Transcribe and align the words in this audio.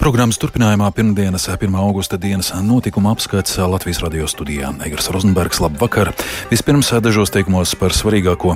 Programmas 0.00 0.38
turpinājumā 0.40 0.86
pirmdienas, 0.96 1.44
1. 1.52 1.74
augusta 1.76 2.16
dienas 2.16 2.48
notikuma 2.64 3.10
apskats 3.12 3.58
Latvijas 3.60 3.98
radio 4.00 4.24
studijā. 4.32 4.70
Eigars 4.86 5.10
Rozenbergs, 5.12 5.60
labvakar! 5.60 6.08
Vispirms 6.48 6.88
dažos 7.04 7.28
teikumos 7.34 7.74
par 7.76 7.92
svarīgāko. 7.92 8.54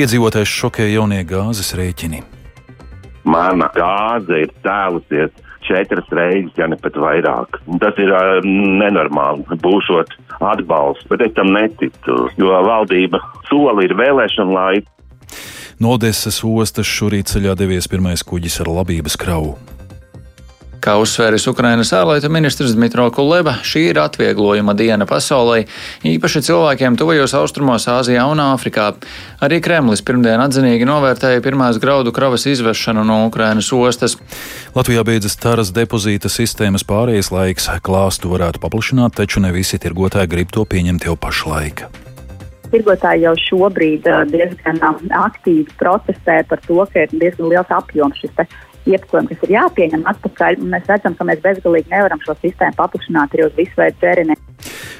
Iedzīvotājs 0.00 0.54
šokē 0.62 0.86
jaunie 0.88 1.20
gāzes 1.28 1.74
rēķini. 1.76 2.22
Mana 3.28 3.68
gāze 3.76 4.40
ir 4.46 4.56
cēlusies 4.64 5.36
četras 5.68 6.08
reizes, 6.16 6.56
ja 6.56 6.70
ne 6.72 6.80
pat 6.80 6.96
vairāk. 6.96 7.60
Tas 7.84 8.00
ir 8.00 8.16
uh, 8.16 8.40
nenormāli, 8.80 9.44
būšot 9.68 10.16
atbalsts, 10.40 11.04
bet 11.12 11.28
es 11.28 11.36
tam 11.36 11.52
neticu, 11.60 12.22
jo 12.40 12.56
valdība 12.72 13.20
sola 13.52 13.84
ir 13.84 13.92
vēlēšana 14.00 14.60
laika. 14.62 14.88
No 15.76 15.98
Odesas 16.00 16.40
ostas 16.40 16.88
šorīt 16.88 17.36
ceļā 17.36 17.52
devies 17.52 17.84
pirmais 17.84 18.24
kuģis 18.24 18.62
ar 18.64 18.78
labības 18.80 19.20
kravu. 19.20 19.58
Kā 20.86 20.92
uzsvēris 21.02 21.48
Ukrainas 21.50 21.88
ārlietu 21.98 22.28
ministrs 22.30 22.76
Dmitro 22.76 23.08
Kuleba, 23.10 23.56
šī 23.66 23.88
ir 23.88 23.98
atvieglojuma 23.98 24.70
diena 24.78 25.02
pasaulē, 25.02 25.64
īpaši 26.06 26.44
cilvēkiem 26.46 26.94
tuvajos 27.00 27.32
austrumos, 27.34 27.88
Āzijā 27.90 28.22
un 28.30 28.38
Āfrikā. 28.44 28.92
Arī 29.42 29.58
Kremlis 29.64 30.04
pirmdien 30.06 30.38
atzinīgi 30.44 30.86
novērtēja 30.86 31.42
pirmās 31.42 31.80
graudu 31.82 32.12
kravas 32.14 32.46
izvešanu 32.46 33.02
no 33.02 33.16
Ukrainas 33.26 33.72
ostas. 33.74 34.14
Latvijā 34.78 35.02
beidzas 35.08 35.34
taras 35.42 35.72
depozīta 35.74 36.30
sistēmas 36.30 36.86
pārējais 36.86 37.32
laiks. 37.34 37.66
Klāstu 37.82 38.30
varētu 38.30 38.62
paplašināt, 38.62 39.16
taču 39.18 39.42
ne 39.42 39.50
visi 39.56 39.82
tirgotāji 39.82 40.30
grib 40.36 40.54
to 40.54 40.62
pieņemt 40.70 41.08
jau 41.08 41.16
pašlaik. 41.18 41.82
Tirgotāji 42.70 43.26
jau 43.26 43.34
šobrīd 43.42 44.06
diezgan 44.30 44.78
aktīvi 45.18 45.66
protestē 45.82 46.44
par 46.46 46.62
to, 46.62 46.78
ka 46.94 47.08
ir 47.08 47.18
diezgan 47.18 47.50
liels 47.50 47.74
apjoms 47.74 48.22
šis 48.22 48.46
iepakojumi, 48.90 49.32
kas 49.32 49.46
ir 49.46 49.54
jāpieņem 49.56 50.04
atpakaļ. 50.12 50.60
Mēs 50.74 50.90
redzam, 50.90 51.16
ka 51.18 51.28
mēs 51.28 51.42
bezgalīgi 51.44 51.92
nevaram 51.92 52.22
šo 52.24 52.36
sistēmu 52.42 52.78
paplašināt 52.80 53.36
arī 53.36 53.48
uz 53.48 53.56
visu 53.58 53.80
veidu 53.80 54.00
dzērieniem. 54.02 54.42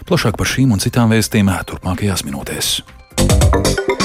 Plašāk 0.07 0.39
par 0.39 0.51
šīm 0.51 0.77
un 0.77 0.83
citām 0.83 1.15
vēstījumiem 1.15 1.67
turpmākajās 1.73 2.27
minūtēs. 2.29 3.96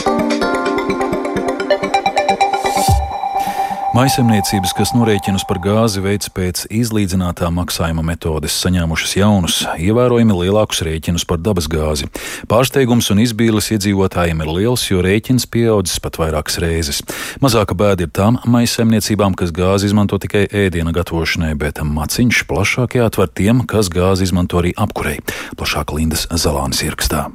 Maisemniecības, 3.92 4.72
kas 4.72 4.94
norēķinus 4.96 5.44
par 5.50 5.58
gāzi 5.60 6.00
veids 6.00 6.30
pēc 6.32 6.62
izlīdzinātā 6.72 7.50
maksājuma 7.52 8.06
metodes, 8.08 8.56
saņēmušas 8.64 9.16
jaunus, 9.18 9.58
ievērojami 9.76 10.38
lielākus 10.38 10.80
rēķinus 10.88 11.26
par 11.28 11.42
dabas 11.44 11.68
gāzi. 11.68 12.08
Pārsteigums 12.48 13.12
un 13.12 13.20
izbīles 13.26 13.68
iedzīvotājiem 13.76 14.46
ir 14.46 14.54
liels, 14.56 14.88
jo 14.88 15.04
rēķins 15.04 15.50
pieaudzis 15.52 16.00
pat 16.00 16.22
vairākas 16.24 16.62
reizes. 16.64 17.04
Mazāka 17.44 17.76
bēda 17.76 18.08
ir 18.08 18.16
tām 18.16 18.40
maisemniecībām, 18.48 19.36
kas 19.36 19.52
gāzi 19.52 19.92
izmanto 19.92 20.22
tikai 20.24 20.46
ēdiena 20.48 20.96
gatavošanai, 20.96 21.52
bet 21.60 21.84
maciņš 21.84 22.46
plašāk 22.48 22.96
jāatver 23.02 23.28
tiem, 23.28 23.66
kas 23.68 23.92
gāzi 23.92 24.32
izmanto 24.32 24.64
arī 24.64 24.72
apkurei. 24.72 25.20
Plašāk 25.60 25.92
Lindas 26.00 26.30
Zalānis 26.32 26.88
ierakstā. 26.88 27.28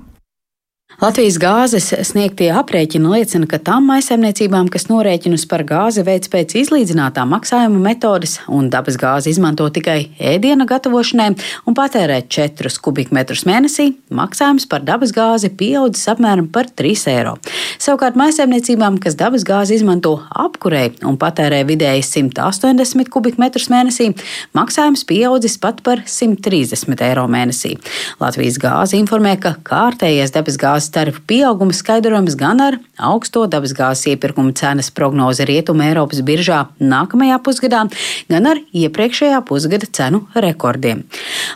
Latvijas 0.97 1.37
gāzes 1.37 1.91
sniegtie 2.09 2.47
aprēķini 2.57 3.11
liecina, 3.13 3.45
ka 3.45 3.59
tām 3.61 3.85
maisaimniecībām, 3.91 4.71
kas 4.73 4.87
norēķinus 4.89 5.43
par 5.51 5.61
gāzi 5.69 6.01
veids 6.07 6.31
pēc 6.33 6.55
izlīdzinātā 6.63 7.27
maksājuma 7.29 7.83
metodes 7.85 8.39
un 8.49 8.71
dabas 8.73 8.97
gāzi 8.97 9.35
izmanto 9.35 9.67
tikai 9.69 9.99
ēdiena 10.17 10.65
gatavošanai 10.65 11.27
un 11.69 11.77
patērē 11.77 12.23
4 12.33 12.81
kubikmetrus 12.81 13.45
mēnesī, 13.45 13.91
maksājums 14.09 14.65
par 14.71 14.87
dabas 14.89 15.13
gāzi 15.13 15.51
pieaudzis 15.53 16.09
apmēram 16.15 16.49
par 16.49 16.71
3 16.73 17.05
eiro. 17.13 17.37
Savukārt 17.77 18.17
maisaimniecībām, 18.17 18.97
kas 18.97 19.19
dabas 19.21 19.45
gāzi 19.45 19.77
izmanto 19.77 20.15
apkurei 20.33 20.95
un 21.05 21.21
patērē 21.21 21.61
vidēji 21.69 22.09
180 22.09 23.13
kubikmetrus 23.13 23.69
mēnesī, 23.69 24.09
maksājums 24.57 25.05
pieaudzis 25.05 25.61
pat 25.61 25.85
par 25.85 26.07
130 26.09 27.05
eiro 27.11 27.29
mēnesī. 27.29 27.77
Latvijas 28.25 28.57
gāze 28.65 28.97
informē, 28.97 29.37
ka 29.45 29.59
kārtējais 29.61 30.33
dabas 30.33 30.57
gāzes 30.57 30.86
dabasgāzes 30.87 30.91
tarifu 30.91 31.21
pieauguma 31.27 31.73
skaidrojums 31.73 32.37
gan 32.37 32.61
ar 32.61 32.79
augsto 32.99 33.47
dabasgāzes 33.47 34.15
iepirkuma 34.15 34.55
cenas 34.55 34.91
prognozi 34.91 35.45
Rietuma 35.45 35.87
Eiropas 35.91 36.23
biržā 36.23 36.69
nākamajā 36.81 37.39
pusgadā, 37.43 37.89
gan 38.29 38.47
ar 38.47 38.59
iepriekšējā 38.73 39.41
pusgada 39.47 39.87
cenu 39.87 40.27
rekordiem. 40.35 41.05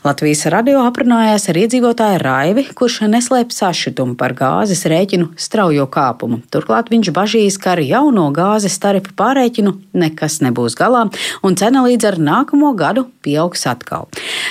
Latvijas 0.05 0.47
radio 0.51 0.83
aprunājās 0.85 1.49
ar 1.49 1.57
iedzīvotāju 1.57 2.21
Raivi, 2.23 2.67
kurš 2.75 3.03
neslēp 3.09 3.53
sašutumu 3.53 4.17
par 4.17 4.35
gāzes 4.35 4.85
rēķinu 4.87 5.35
straujo 5.37 5.87
kāpumu. 5.87 6.43
Turklāt 6.51 6.91
viņš 6.91 7.13
bažīs, 7.13 7.59
ka 7.59 7.75
ar 7.75 7.81
jauno 7.81 8.31
gāzes 8.33 8.79
tarifu 8.81 9.15
pārēķinu 9.17 9.77
nekas 9.95 10.41
nebūs 10.45 10.77
galā, 10.79 11.07
un 11.43 11.57
cena 11.57 11.85
līdz 11.87 12.11
ar 12.13 12.21
nākamo 12.21 12.75
gadu 12.77 13.09
pieaugs 13.23 13.67
atkal. 13.71 14.09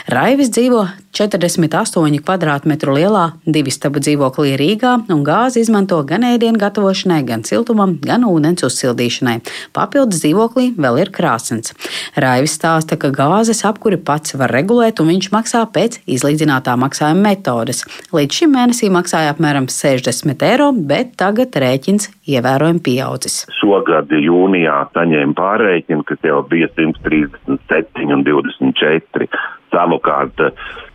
Raivis 0.10 0.52
dzīvo 0.54 0.88
48 1.16 2.22
km2 2.22 2.94
lielā 2.96 3.24
divistabu 3.46 4.02
dzīvoklī 4.04 4.54
Rīgā 4.60 4.94
un 5.10 5.24
gāzi 5.26 5.64
izmanto 5.64 5.98
gan 6.08 6.26
ēdienu 6.28 6.62
gatavošanai, 6.62 7.24
gan 7.28 7.44
siltumam, 7.48 7.96
gan 8.04 8.26
ūdens 8.28 8.64
uzsildīšanai. 8.68 9.40
Papildus 9.76 10.22
dzīvoklī 10.24 10.70
vēl 10.78 11.02
ir 11.04 11.12
krāsns. 11.16 11.74
Raivis 12.20 12.56
stāsta, 12.60 12.98
ka 13.02 13.12
gāzes 13.16 13.64
apkuri 13.68 13.98
pats 13.98 14.38
var 14.40 14.54
regulēt 14.54 15.02
un 15.02 15.12
viņš 15.14 15.32
maksā 15.34 15.66
pēc 15.74 16.00
izlīdzinātā 16.06 16.78
maksājuma 16.80 17.26
metodes. 17.32 17.84
Līdz 18.16 18.42
šim 18.42 18.56
mēnesī 18.56 18.92
maksāja 18.94 19.34
apmēram 19.34 19.70
60 19.72 20.48
eiro, 20.50 20.72
bet 20.74 21.16
tagad 21.20 21.58
rēķins 21.58 22.12
ievērojami 22.30 22.84
pieaudzis. 22.86 23.44
Šogad 23.60 24.14
jūnijā 24.14 24.82
saņēma 24.96 25.38
pārreikinu, 25.38 26.06
kas 26.08 26.22
jau 26.26 26.44
bija 26.50 26.70
137 26.78 28.14
un 28.14 28.28
24. 28.28 29.59
Savukārt 29.70 30.42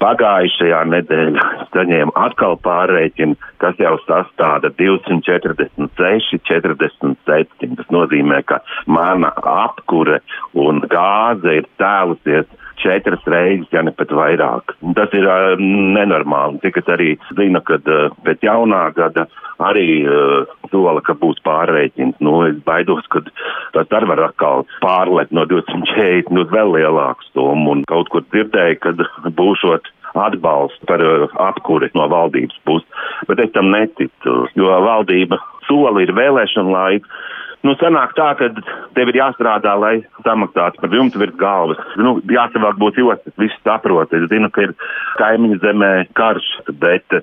pagājušajā 0.02 0.80
nedēļā 0.90 1.46
saņēma 1.74 2.14
atkal 2.26 2.58
pārreikinu, 2.64 3.38
kas 3.62 3.78
jau 3.82 3.94
sastāda 4.06 4.72
246, 4.80 6.40
47. 6.50 7.78
Tas 7.78 7.94
nozīmē, 7.94 8.42
ka 8.48 8.60
mana 8.86 9.32
apkure 9.54 10.20
un 10.58 10.82
gāze 10.90 11.60
ir 11.60 11.70
cēlusies 11.80 12.50
četras 12.80 13.24
reizes, 13.30 13.70
ja 13.72 13.82
ne 13.84 13.92
pat 13.94 14.12
vairāk. 14.14 14.74
Tas 14.96 15.14
ir 15.16 15.26
uh, 15.28 15.54
nenormāli. 15.60 16.60
Tikai 16.64 16.84
arī 16.96 17.08
zina, 17.38 17.62
ka 17.64 17.78
uh, 17.80 18.12
pēc 18.26 18.44
jaunā 18.46 18.84
gada 18.96 19.26
arī 19.62 20.04
uh, 20.06 20.50
sola, 20.72 21.02
ka 21.04 21.16
būs 21.18 21.42
pārreikins. 21.46 22.16
Nu, 22.24 22.40
es 22.48 22.58
baidos, 22.66 23.06
ka 23.12 23.24
tas 23.76 23.98
arī 23.98 24.10
var 24.12 24.24
atkal 24.28 24.66
pārlet 24.84 25.32
no 25.34 25.46
240 25.50 26.42
uz 26.44 26.54
vēl 26.54 26.74
lielāku 26.78 27.30
summu 27.32 27.78
un 27.78 27.84
kaut 27.90 28.10
kur 28.12 28.26
dzirdēju, 28.30 28.80
kad 28.84 29.04
būšot 29.38 29.92
atbalstu 30.14 30.86
par 30.86 31.02
apkuri 31.42 31.90
no 31.98 32.06
valdības 32.10 32.58
puses. 32.68 33.06
Bet 33.28 33.42
es 33.42 33.50
tam 33.54 33.72
neticu, 33.74 34.44
jo 34.54 34.76
valdība 34.86 35.40
sola 35.68 36.04
ir 36.04 36.14
vēlēšana 36.14 36.70
laika 36.70 37.22
Nu, 37.64 37.72
sanāk 37.80 38.12
tā, 38.16 38.26
ka 38.36 38.50
tev 38.96 39.10
ir 39.10 39.20
jāstrādā, 39.22 39.72
lai 39.80 39.94
samaksātu 40.26 40.82
par 40.82 40.92
jumtu 40.92 41.22
virs 41.22 41.36
galvas. 41.40 41.80
Nu, 41.96 42.18
jāsavāk 42.28 42.76
būt 42.80 43.00
jostas, 43.00 43.32
viss 43.40 43.62
saprot. 43.64 44.12
Es 44.12 44.28
zinu, 44.32 44.50
ka 44.52 44.66
ir 44.66 44.74
kaimiņu 45.20 45.62
zemē 45.62 45.92
karš, 46.18 46.50
bet 46.82 47.18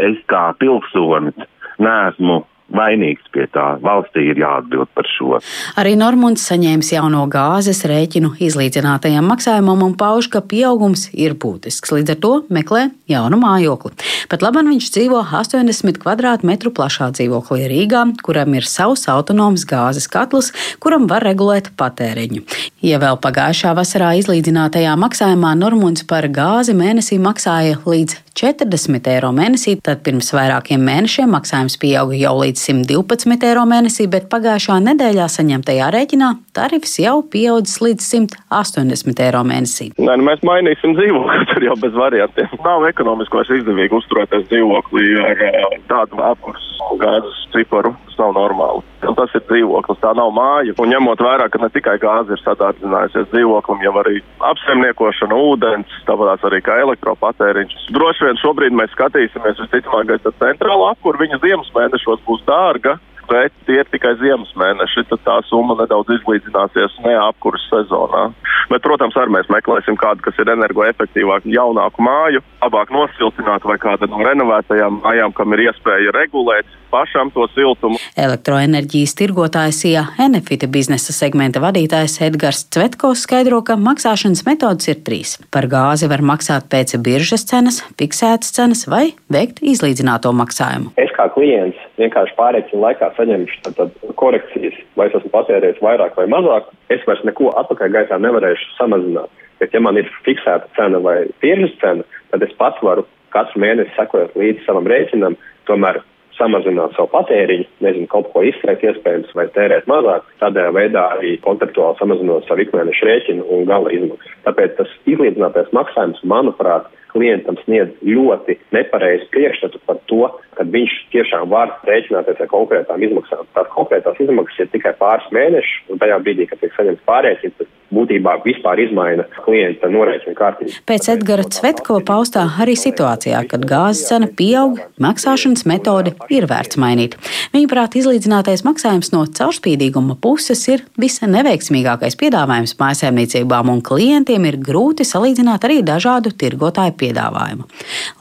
es 0.00 0.16
kā 0.32 0.46
pilsonis 0.60 1.36
neesmu 1.82 2.40
vainīgs 2.72 3.28
pie 3.34 3.46
tā. 3.52 3.76
Valstī 3.84 4.24
ir 4.32 4.40
jāatbild 4.40 4.90
par 4.96 5.08
šo. 5.12 5.40
Arī 5.80 5.94
Normunds 6.00 6.44
saņēmis 6.48 6.92
jauno 6.94 7.24
gāzes 7.32 7.84
rēķinu 7.88 8.34
izlīdzinātajam 8.48 9.28
maksājumam 9.28 9.84
un 9.86 9.96
pauž, 9.98 10.30
ka 10.32 10.40
pieaugums 10.40 11.08
ir 11.12 11.36
būtisks. 11.36 11.92
Līdz 11.92 12.16
ar 12.16 12.20
to 12.24 12.32
meklē 12.52 12.86
jaunu 13.12 13.38
mājokli. 13.42 13.92
Pat 14.32 14.44
labam 14.44 14.70
viņš 14.72 14.88
dzīvo 14.96 15.20
80 15.28 16.00
km2 16.02 16.72
plašā 16.76 17.10
dzīvoklī 17.16 17.68
Rīgā, 17.70 18.04
kuram 18.24 18.56
ir 18.58 18.66
savs 18.68 19.06
autonoms 19.12 19.66
gāzes 19.68 20.08
katls, 20.10 20.52
kuram 20.82 21.08
var 21.10 21.24
regulēt 21.26 21.72
patēriņu. 21.78 22.44
Ja 22.82 22.98
vēl 23.02 23.20
pagājušā 23.22 23.76
vasarā 23.78 24.14
izlīdzinātajā 24.18 24.96
maksājumā 24.98 25.54
Normunds 25.58 26.06
par 26.08 26.26
gāzi 26.32 26.74
mēnesī 26.76 27.20
maksāja 27.22 27.78
līdz 27.86 28.18
40 28.38 29.08
eiro 29.12 29.28
mēnesī, 29.36 29.76
tad 29.84 30.00
pirms 30.06 30.32
vairākiem 30.32 30.80
mēnešiem 30.82 31.30
maksājums 31.34 31.76
pieauga 31.80 32.16
jau 32.16 32.32
līdz 32.40 32.62
112 32.64 33.44
eiro 33.48 33.64
mēnesī, 33.68 34.06
bet 34.10 34.30
pagājušā 34.32 34.78
nedēļā 34.86 35.28
saņemtajā 35.34 35.90
rēķinā 35.92 36.30
tarifs 36.56 36.96
jau 37.02 37.18
pieaudzis 37.28 37.78
līdz 37.84 38.08
180 38.08 39.22
eiro 39.26 39.44
mēnesī. 39.46 39.90
Nē, 40.00 40.16
nu 40.16 40.26
mēs 40.30 40.42
mainīsim 40.48 40.96
dzīvokli, 40.96 41.44
tur 41.52 41.68
jau 41.68 41.76
bez 41.84 41.96
variantiem. 41.98 42.56
Nav 42.64 42.86
ekonomiski 42.88 43.01
vairs 43.06 43.50
izdevīgi 43.58 43.98
uzturēties 43.98 44.48
dzīvoklī 44.50 45.04
ar 45.22 45.44
uh, 45.48 45.76
tādu 45.90 46.22
apkursu 46.22 46.98
gāzes 47.00 47.42
ciparu. 47.54 47.94
Tas 48.06 48.18
nav 48.20 48.34
normāli. 48.36 48.82
Un 49.08 49.16
tas 49.18 49.32
ir 49.34 49.42
dzīvoklis, 49.48 50.00
tā 50.02 50.12
nav 50.16 50.32
māja. 50.36 50.74
Un 50.82 50.92
ņemot 50.92 51.22
vērā, 51.24 51.48
ka 51.50 51.60
ne 51.62 51.70
tikai 51.72 51.96
gāze 52.02 52.36
ir 52.36 52.42
sadārdzinājusies 52.44 53.30
dzīvoklim, 53.32 53.80
jau 53.86 53.94
arī 54.02 54.20
apsaimniekošana, 54.50 55.38
ūdens, 55.48 55.94
tāpat 56.08 56.44
arī 56.50 56.60
kā 56.64 56.76
elektropatēriņš. 56.84 57.88
Droši 57.96 58.28
vien 58.28 58.42
šobrīd 58.42 58.76
mēs 58.78 58.92
skatīsimies 58.96 59.62
visticamāk, 59.64 60.12
ka 60.26 60.34
centrāla 60.44 60.92
apkūra 60.92 61.24
viņa 61.24 61.40
ziemas 61.46 61.72
mēnešos 61.76 62.22
būs 62.28 62.44
dārga. 62.48 62.98
bet 63.32 63.54
tie 63.66 63.80
ir 63.80 63.88
tikai 63.92 64.14
ziemas 64.20 64.50
mēneši, 64.58 65.06
tad 65.10 65.22
tā 65.26 65.36
summa 65.48 65.76
nedaudz 65.78 66.10
izlīdzināsies 66.18 66.98
neapkuras 67.06 67.64
sezonā. 67.70 68.24
Bet, 68.70 68.84
protams, 68.84 69.16
arī 69.18 69.34
mēs 69.38 69.50
meklēsim 69.52 69.98
kādu, 70.00 70.22
kas 70.26 70.38
ir 70.42 70.52
energoefektīvāku, 70.54 71.50
jaunāku 71.52 72.04
māju, 72.04 72.42
labāk 72.62 72.92
nosiltinātu 72.94 73.70
vai 73.70 73.78
kāda 73.82 74.08
no 74.10 74.22
renovētajām 74.22 75.02
mājām, 75.02 75.34
kam 75.36 75.56
ir 75.56 75.66
iespēja 75.68 76.14
regulēt 76.16 76.68
pašam 76.92 77.30
to 77.32 77.46
siltumu. 77.54 77.98
Elektroenerģijas 78.20 79.14
tirgotājs 79.18 79.80
IA 79.88 80.04
Enefita 80.20 80.68
biznesa 80.72 81.14
segmenta 81.16 81.62
vadītājs 81.64 82.18
Edgars 82.26 82.66
Cvetkovs 82.72 83.24
skaidro, 83.26 83.62
ka 83.66 83.78
maksāšanas 83.80 84.44
metodas 84.48 84.90
ir 84.92 85.00
trīs. 85.06 85.38
Par 85.54 85.68
gāzi 85.72 86.10
var 86.12 86.24
maksāt 86.32 86.68
pēc 86.72 86.98
biržas 87.04 87.46
cenas, 87.48 87.80
fiksētas 88.00 88.52
cenas 88.56 88.84
vai 88.90 89.12
veikt 89.32 89.62
izlīdzināto 89.64 90.34
maksājumu. 90.36 90.92
Es 91.00 91.11
kā 91.16 91.28
klients 91.34 91.78
vienkārši 92.00 92.36
pārreikinu 92.38 92.82
laikā 92.82 93.12
saņemšu 93.16 93.74
tad, 93.78 93.96
korekcijas, 94.20 94.76
vai 94.98 95.08
es 95.08 95.16
esmu 95.18 95.32
patērējis 95.34 95.82
vairāk 95.84 96.18
vai 96.18 96.28
mazāk. 96.32 96.70
Es 96.92 97.04
vairs 97.08 97.24
neko 97.28 97.52
atpakaļ 97.62 97.96
gaitā 97.96 98.20
nevarēšu 98.22 98.76
samazināt. 98.78 99.42
Bet, 99.62 99.74
ja 99.74 99.82
man 99.84 100.00
ir 100.00 100.08
fiksēta 100.26 100.66
cena 100.76 100.98
vai 101.02 101.18
biržas 101.42 101.74
cena, 101.82 102.06
tad 102.32 102.42
es 102.42 102.54
pats 102.58 102.82
varu 102.82 103.06
katru 103.32 103.62
mēnesi 103.62 103.94
sekot 103.96 104.34
līdzi 104.38 104.64
savam 104.66 104.88
rēķinam, 104.90 105.36
tomēr 105.70 106.02
samazināt 106.38 106.96
savu 106.96 107.10
patēriņu, 107.12 107.68
nezinu, 107.84 108.08
kaut 108.10 108.30
ko 108.32 108.42
izslēgt 108.46 108.84
iespējams 108.88 109.34
vai 109.36 109.46
tērēt 109.54 109.86
mazāk, 109.90 110.26
tādā 110.40 110.68
veidā 110.74 111.04
arī 111.16 111.36
konceptuāli 111.44 112.00
samazinot 112.00 112.48
savu 112.48 112.64
ikmēneša 112.64 113.08
rēķinu 113.08 113.46
un 113.52 113.68
gala 113.68 113.92
izmaksas. 113.94 114.34
Tāpēc 114.46 114.74
tas 114.80 114.96
izlīdzinātais 115.12 115.72
maksājums, 115.76 116.22
manuprāt, 116.34 116.88
klientam 117.12 117.58
sniedz 117.64 117.92
ļoti 118.06 118.56
nepareizu 118.74 119.28
priekšstatu 119.34 119.80
par 119.86 120.00
to, 120.10 120.26
ka 120.56 120.66
viņš 120.68 120.96
tiešām 121.14 121.50
var 121.52 121.76
rēķināties 121.88 122.40
ar 122.42 122.50
konkrētām 122.52 123.04
izmaksām. 123.06 123.46
Tās 123.56 123.70
konkrētās 123.76 124.20
izmaksas 124.24 124.64
ir 124.64 124.72
tikai 124.74 124.94
pāris 125.00 125.28
mēneši, 125.34 125.78
un 125.92 126.02
tajā 126.02 126.18
brīdī, 126.24 126.48
kad 126.50 126.62
tiek 126.62 126.74
saņemts 126.76 127.06
pārreķins, 127.08 127.58
tas 127.60 127.70
būtībā 127.92 128.38
vispār 128.46 128.80
izmaina 128.86 129.26
klienta 129.44 129.90
norēķina 129.92 130.36
kārtību. 130.38 130.76
Pēc 130.88 131.08
Edgara 131.14 131.44
Cvetko 131.46 131.98
paustā 132.06 132.44
arī 132.62 132.74
situācijā, 132.78 133.42
kad 133.50 133.66
gāzes 133.68 134.08
cena 134.10 134.28
pieaug, 134.28 134.80
maksāšanas 135.02 135.66
metode 135.68 136.14
ir 136.32 136.48
vērts 136.50 136.80
mainīt. 136.82 137.18
Viņuprāt, 137.54 137.98
izlīdzinātais 138.00 138.64
maksājums 138.66 139.12
no 139.14 139.24
caurspīdīguma 139.38 140.18
puses 140.22 140.64
ir 140.72 140.84
visa 141.00 141.28
neveiksmīgākais 141.30 142.18
piedāvājums 142.20 142.76
mājasēmniecībām, 142.80 143.72
un 143.72 143.84
klientiem 143.84 144.48
ir 144.50 144.60
grūti 144.62 145.06
salīdzināt 145.08 145.68
arī 145.68 145.80
dažādu 145.86 146.34
tirgotāju 146.34 146.96
piedāvājumu. 147.04 147.68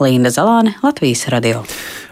Linda 0.04 0.34
Zalāne, 0.34 0.76
Latvijas 0.84 1.28
radio. 1.32 1.66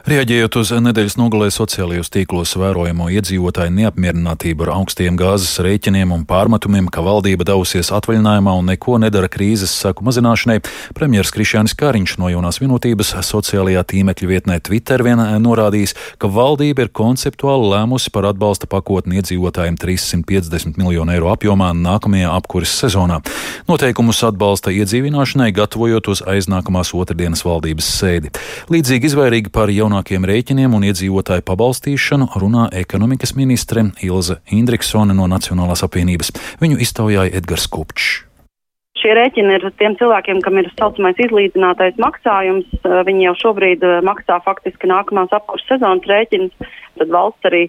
Reaģējot 0.08 0.56
uz 0.56 0.70
nedēļas 0.80 1.18
nogalē 1.20 1.50
sociālajos 1.52 2.08
tīklos 2.14 2.54
vērojamo 2.56 3.10
iedzīvotāju 3.12 3.74
neapmierinātību 3.76 4.64
ar 4.64 4.72
augstiem 4.78 5.18
gāzes 5.20 5.58
rēķiniem 5.60 6.14
un 6.16 6.24
pārmetumiem, 6.28 6.88
ka 6.88 7.04
valdība 7.04 7.44
devusies 7.50 7.92
atvaļinājumā 7.98 8.54
un 8.62 8.72
neko 8.72 8.96
nedara 9.04 9.28
krīzes 9.32 9.74
saku 9.76 10.06
mazināšanai, 10.08 10.62
premjerministrs 10.96 11.36
Krišjānis 11.36 11.76
Kāriņš 11.80 12.16
no 12.22 12.30
jaunās 12.32 12.62
vienotības 12.64 13.12
sociālajā 13.28 13.84
tīmekļa 13.92 14.30
vietnē 14.32 14.58
Twitter 14.64 15.04
vien 15.04 15.20
norādījis, 15.44 15.96
ka 16.18 16.32
valdība 16.32 16.88
ir 16.88 16.94
konceptuāli 16.96 17.74
lēmusi 17.74 18.14
par 18.16 18.30
atbalsta 18.32 18.72
pakotni 18.72 19.20
iedzīvotājiem 19.20 19.76
350 19.84 20.80
miljonu 20.80 21.18
eiro 21.18 21.34
apjomā 21.34 21.74
nākamajā 21.76 22.32
apkuras 22.38 22.78
sezonā. 22.86 23.20
Noteikumus 23.68 24.24
atbalsta 24.24 24.72
iedzīvināšanai 24.80 25.52
gatavojot 25.60 26.14
uz 26.16 26.24
aiznākamās 26.24 26.96
otrdienas 26.96 27.44
valdības 27.44 27.94
sēdi. 28.00 28.34
Līdzīgi 28.72 29.12
izvairīgi 29.12 29.52
par 29.54 29.74
jaunā 29.74 29.89
jaunākiem 29.90 30.26
rēķiniem 30.30 30.74
un 30.78 30.86
iedzīvotāju 30.86 31.44
pabalstīšanu 31.48 32.30
runā 32.38 32.70
ekonomikas 32.78 33.34
ministre 33.34 33.90
Ilze 34.06 34.38
Indriksone 34.54 35.16
no 35.18 35.26
Nacionālās 35.26 35.82
apvienības. 35.86 36.30
Viņu 36.62 36.78
iztaujāja 36.86 37.34
Edgars 37.40 37.66
Kupčs. 37.74 38.26
Šie 39.00 39.14
rēķini 39.16 39.56
ir 39.56 39.66
tiem 39.80 39.96
cilvēkiem, 39.96 40.42
kam 40.44 40.60
ir 40.60 40.68
saucamais 40.76 41.18
izlīdzinātais 41.24 41.98
maksājums. 42.04 42.68
Viņi 42.84 43.30
jau 43.30 43.36
šobrīd 43.46 43.86
maksā 44.06 44.42
faktiski 44.44 44.92
nākamās 44.92 45.32
apkurses 45.34 45.72
sezonas 45.72 46.06
rēķinus. 46.12 46.76
Tad 47.00 47.14
valsts 47.16 47.48
arī 47.48 47.64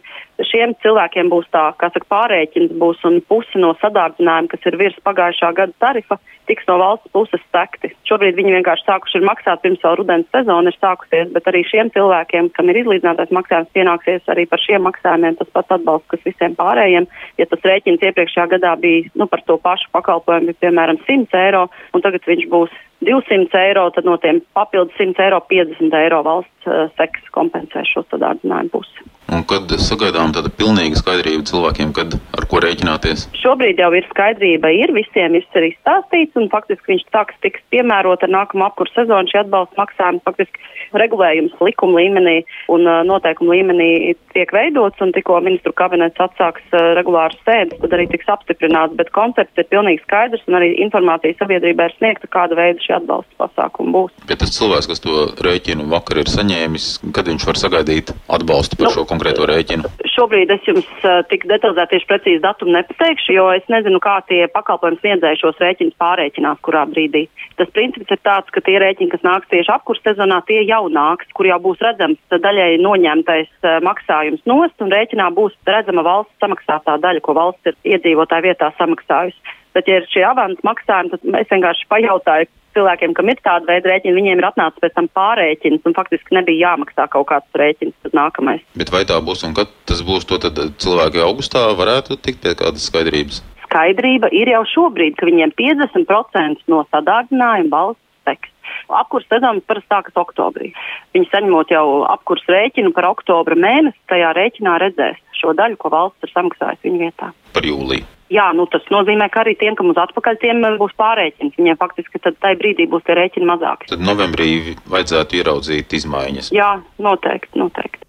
šiem 0.48 0.75
cilvēkiem 0.82 1.31
būs 1.32 1.48
tā, 1.54 1.70
kā 1.81 1.90
saka, 1.92 2.06
pārēķins 2.12 2.75
būs 2.81 3.02
un 3.08 3.20
pusi 3.28 3.60
no 3.60 3.72
sadārdzinājuma, 3.81 4.50
kas 4.52 4.66
ir 4.69 4.76
virs 4.81 4.98
pagājušā 5.06 5.52
gada 5.56 5.75
tarifa, 5.82 6.19
tiks 6.50 6.66
no 6.69 6.78
valsts 6.81 7.12
puses 7.14 7.42
sekti. 7.52 7.92
Šobrīd 8.08 8.38
viņi 8.38 8.56
vienkārši 8.56 8.87
sākuši 8.88 9.22
maksāt 9.26 9.62
pirms 9.62 9.84
jau 9.84 9.94
rudens 9.98 10.28
sezona 10.34 10.72
ir 10.72 10.78
sākusies, 10.78 11.31
bet 11.34 11.48
arī 11.50 11.62
šiem 11.69 11.92
cilvēkiem, 11.94 12.50
kam 12.56 12.72
ir 12.72 12.81
izlīdzinātais 12.82 13.32
maksājums, 13.37 13.72
pienāksies 13.76 14.31
arī 14.32 14.46
par 14.50 14.62
šiem 14.62 14.87
maksājumiem 14.88 15.38
tas 15.38 15.52
pats 15.54 15.76
atbalsts, 15.78 16.10
kas 16.10 16.26
visiem 16.26 16.56
pārējiem. 16.58 17.08
Ja 17.38 17.48
tas 17.50 17.66
rēķins 17.70 18.06
iepriekšējā 18.10 18.46
gadā 18.56 18.76
bija 18.82 19.10
nu, 19.14 19.31
par 19.31 19.44
to 19.46 19.60
pašu 19.62 19.90
pakalpojumu, 19.94 20.56
piemēram, 20.62 21.02
100 21.06 21.42
eiro, 21.44 21.66
un 21.94 22.06
tagad 22.06 22.26
viņš 22.26 22.48
būs 22.50 22.78
200 23.06 23.62
eiro, 23.64 23.87
tad 23.94 24.05
no 24.08 24.17
tiem 24.20 24.43
papildus 24.56 24.97
100 25.00 25.25
eiro 25.25 25.41
50 25.52 25.97
eiro 26.02 26.20
valsts 26.26 26.69
uh, 26.69 26.91
seks 27.00 27.32
kompensē 27.37 27.85
šo 27.88 28.05
sadārdzinājumu 28.11 28.75
pusi. 28.75 29.08
Un 29.31 29.44
kad 29.47 29.70
sagaidām 29.79 30.32
tāda 30.35 30.50
pilnīga 30.58 30.99
skaidrība 30.99 31.44
cilvēkiem, 31.47 31.93
kad 31.94 32.17
ar 32.35 32.47
ko 32.50 32.58
rēķināties? 32.64 33.29
Šobrīd 33.38 33.79
jau 33.79 33.93
ir 33.94 34.08
skaidrība, 34.11 34.73
ir 34.75 34.91
visiem 34.97 35.37
viss 35.38 35.58
ir 35.58 35.69
izstāstīts, 35.69 36.35
un 36.41 36.49
faktiski 36.50 36.97
viņš 36.97 37.05
sāks 37.14 37.38
tiks 37.44 37.62
piemērot 37.70 38.25
ar 38.26 38.32
nākamo 38.35 38.67
apkuru 38.67 38.91
sezonu 38.91 39.31
šī 39.31 39.44
atbalsta 39.44 39.79
maksājuma. 39.79 40.25
Faktiski 40.26 40.99
regulējums 40.99 41.55
likuma 41.62 42.00
līmenī 42.02 42.41
un 42.75 42.88
uh, 42.91 43.05
noteikuma 43.06 43.55
līmenī 43.55 44.17
tiek 44.35 44.50
veidots, 44.55 44.99
un 45.05 45.14
tikko 45.14 45.38
ministru 45.47 45.73
kabinets 45.79 46.19
atsāks 46.19 46.67
uh, 46.75 46.91
regulāras 46.99 47.38
sēdes, 47.47 47.79
tad 47.85 47.94
arī 47.94 48.08
tiks 48.11 48.31
apstiprināts, 48.35 48.99
bet 48.99 49.14
koncepts 49.14 49.62
ir 49.62 49.70
pilnīgi 49.70 50.02
skaidrs, 50.08 50.43
un 50.50 50.58
arī 50.58 50.73
informācija 50.82 51.38
sabiedrībai 51.38 51.87
ir 51.87 51.97
sniegta, 52.00 52.31
kāda 52.35 52.58
veida 52.58 52.82
šī 52.90 52.96
atbalsta 52.98 53.38
pasākuma 53.38 53.92
būs. 53.94 54.14
Bet 54.26 54.42
tas 54.42 54.52
cilvēks, 54.56 54.88
kas 54.90 55.02
to 55.04 55.26
rēķinu 55.44 55.87
vakar 55.90 56.20
ir 56.22 56.31
saņēmis, 56.31 56.87
kad 57.14 57.28
viņš 57.31 57.46
var 57.46 57.58
sagaidīt 57.60 58.12
atbalstu 58.28 58.78
par 58.78 58.88
nu, 58.88 58.94
šo 58.94 59.04
konkrēto 59.08 59.46
rēķinu? 59.48 59.90
Šobrīd 60.10 60.50
es 60.50 60.66
jums 60.66 60.88
uh, 61.04 61.22
tik 61.31 61.46
detalizēti 61.50 61.96
tieši 61.96 62.08
precīzi 62.10 62.42
datumu 62.42 62.75
nepateikšu, 62.75 63.34
jo 63.37 63.46
es 63.54 63.66
nezinu, 63.72 64.00
kā 64.02 64.19
tie 64.28 64.46
pakalpojums 64.52 65.00
sniedzēji 65.04 65.40
šos 65.42 65.62
rēķinus 65.62 65.98
pārēķinās, 66.00 66.62
kurā 66.66 66.84
brīdī. 66.90 67.26
Tas 67.60 67.70
princips 67.76 68.10
ir 68.10 68.20
tāds, 68.26 68.50
ka 68.54 68.62
tie 68.64 68.78
rēķini, 68.82 69.12
kas 69.12 69.25
nāks 69.26 69.50
tieši 69.52 69.75
apkurs 69.75 70.02
sezonā, 70.04 70.40
tie 70.48 70.62
jau 70.66 70.82
nāks, 70.92 71.31
kur 71.37 71.48
jau 71.48 71.60
būs 71.62 71.82
redzams 71.84 72.19
daļai 72.31 72.72
noņemtais 72.82 73.50
uh, 73.62 73.78
maksājums 73.87 74.44
nost, 74.50 74.76
un 74.82 74.92
rēķinā 74.92 75.31
būs 75.37 75.56
redzama 75.69 76.04
valsts 76.06 76.37
samaksātā 76.42 76.98
daļa, 77.02 77.25
ko 77.25 77.37
valsts 77.38 77.72
ir 77.72 77.96
iedzīvotāju 77.96 78.50
vietā 78.50 78.72
samaksājusi. 78.78 79.59
Bet, 79.75 79.87
ja 79.87 80.00
ir 80.00 80.06
šie 80.11 80.25
avans 80.26 80.59
maksājumi, 80.66 81.12
tad 81.12 81.37
es 81.38 81.52
vienkārši 81.52 81.87
pajautāju, 81.92 82.49
cilvēkiem, 82.77 83.15
kam 83.17 83.31
ir 83.33 83.41
tāda 83.45 83.69
veida 83.69 83.93
rēķini, 83.93 84.17
viņiem 84.17 84.43
ir 84.43 84.49
atnācis 84.50 84.83
pēc 84.83 84.97
tam 84.97 85.09
pārēķins 85.17 85.87
un 85.89 85.97
faktiski 85.97 86.37
nebija 86.37 86.71
jāmaksā 86.71 87.07
kaut 87.12 87.29
kāds 87.31 87.61
rēķins 87.61 88.15
nākamais. 88.17 88.62
Bet 88.79 88.93
vai 88.95 89.05
tā 89.09 89.21
būs 89.25 89.45
un 89.49 89.57
kad 89.57 89.73
tas 89.89 90.05
būs, 90.07 90.29
to 90.29 90.41
tad 90.43 90.61
cilvēki 90.83 91.25
augustā 91.25 91.67
varētu 91.79 92.21
tikt 92.21 92.45
pie 92.45 92.55
kādas 92.59 92.87
skaidrības? 92.91 93.43
Skaidrība 93.67 94.31
ir 94.35 94.50
jau 94.50 94.62
šobrīd, 94.67 95.17
ka 95.19 95.29
viņiem 95.29 95.55
50% 95.59 96.67
no 96.71 96.85
sadārdinājuma 96.91 97.71
valsts 97.75 98.07
seks. 98.27 98.50
Apkurs 98.91 99.27
sezona 99.31 99.62
parasti 99.67 99.91
sākas 99.91 100.19
oktobrī. 100.19 100.73
Viņi 101.15 101.31
saņemot 101.31 101.71
jau 101.75 101.85
apkurs 102.11 102.43
rēķinu 102.50 102.93
par 102.95 103.11
oktobra 103.11 103.59
mēnesi, 103.59 103.99
tajā 104.11 104.33
rēķinā 104.37 104.79
redzēs 104.83 105.19
šo 105.39 105.55
daļu, 105.59 105.79
ko 105.81 105.93
valsts 105.95 106.27
ir 106.27 106.35
samaksājusi 106.35 106.89
viņu 106.89 107.05
vietā. 107.07 107.31
Par 107.55 107.67
jūliju. 107.67 108.07
Jā, 108.30 108.46
nu 108.54 108.66
tas 108.70 108.84
nozīmē, 108.94 109.26
ka 109.34 109.42
arī 109.42 109.56
tiem, 109.58 109.75
kam 109.78 109.90
uz 109.90 109.99
atpakaļ, 109.99 110.37
tiem 110.38 110.62
būs 110.78 110.94
pārreķins. 111.00 111.56
Viņiem 111.58 111.78
faktiski 111.80 112.20
tad 112.22 112.38
tajā 112.38 112.60
brīdī 112.60 112.87
būs 112.90 113.02
tie 113.06 113.16
rēķini 113.18 113.49
mazāki. 113.49 113.90
Tad 113.90 114.04
novembrī 114.06 114.76
vajadzētu 114.90 115.40
ieraudzīt 115.40 115.99
izmaiņas. 115.99 116.52
Jā, 116.54 116.76
noteikti, 117.02 117.58
noteikti. 117.58 118.06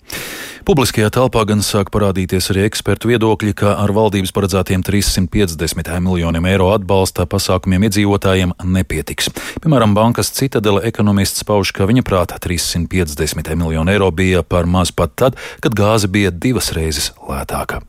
Publiskajā 0.61 1.09
telpā 1.09 1.41
gan 1.49 1.63
sāk 1.65 1.89
parādīties 1.89 2.51
arī 2.53 2.67
ekspertu 2.67 3.09
viedokļi, 3.09 3.55
ka 3.57 3.73
ar 3.81 3.93
valdības 3.97 4.33
paredzētiem 4.35 4.83
350 4.85 5.89
miljoniem 6.05 6.45
eiro 6.51 6.69
atbalsta 6.75 7.25
pasākumiem 7.25 7.87
iedzīvotājiem 7.89 8.53
nepietiks. 8.75 9.31
Piemēram, 9.63 9.95
bankas 9.97 10.29
citadele 10.37 10.83
ekonomists 10.85 11.47
pauž, 11.49 11.73
ka 11.73 11.89
viņa 11.89 12.05
prātā 12.05 12.37
350 12.43 13.57
miljonu 13.57 13.95
eiro 13.95 14.11
bija 14.13 14.45
par 14.45 14.69
maz 14.69 14.93
pat 14.93 15.17
tad, 15.17 15.41
kad 15.65 15.73
gāze 15.73 16.11
bija 16.11 16.29
divas 16.29 16.69
reizes 16.77 17.09
lētāka. 17.25 17.81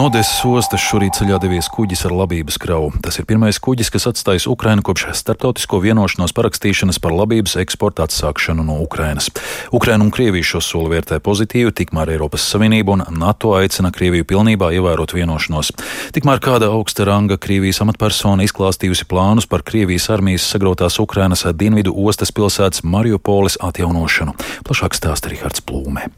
Nodesas 0.00 0.38
ostas 0.48 0.80
šorīt 0.80 1.18
ceļā 1.18 1.36
devies 1.42 1.66
kuģis 1.68 2.06
ar 2.08 2.14
labības 2.16 2.56
kravu. 2.62 2.86
Tas 3.04 3.18
ir 3.20 3.26
pirmais 3.28 3.58
kuģis, 3.60 3.90
kas 3.92 4.06
atstājis 4.08 4.46
Ukrainu 4.48 4.80
kopš 4.86 5.10
starptautisko 5.18 5.76
vienošanos 5.84 6.32
parakstīšanas 6.38 6.96
par 7.04 7.12
labības 7.12 7.58
eksporta 7.60 8.06
atsākšanu 8.08 8.64
no 8.64 8.78
Ukrainas. 8.80 9.28
Ukraina 9.76 10.06
un 10.06 10.12
Krievija 10.14 10.46
šo 10.52 10.62
soli 10.64 10.94
vērtē 10.94 11.18
pozitīvi, 11.26 11.74
tikmēr 11.82 12.14
Eiropas 12.14 12.46
Savienība 12.48 12.94
un 12.94 13.04
NATO 13.20 13.52
aicina 13.58 13.90
Krieviju 13.92 14.24
pilnībā 14.30 14.70
ievērot 14.78 15.12
vienošanos. 15.18 15.74
Tikmēr 16.16 16.40
kāda 16.48 16.72
augsta 16.72 17.04
ranga 17.04 17.36
Krievijas 17.36 17.82
amatpersona 17.84 18.48
izklāstījusi 18.48 19.04
plānus 19.10 19.50
par 19.50 19.66
Krievijas 19.68 20.08
armijas 20.16 20.48
sagrautās 20.48 20.96
Ukrainas 21.02 21.44
dienvidu 21.52 21.92
ostas 22.06 22.32
pilsētas 22.32 22.86
Mariupolis 22.88 23.60
atjaunošanu. 23.60 24.38
Plašāk 24.64 24.96
stāsta 24.96 25.34
Rihards 25.34 25.60
Plūmē. 25.60 26.08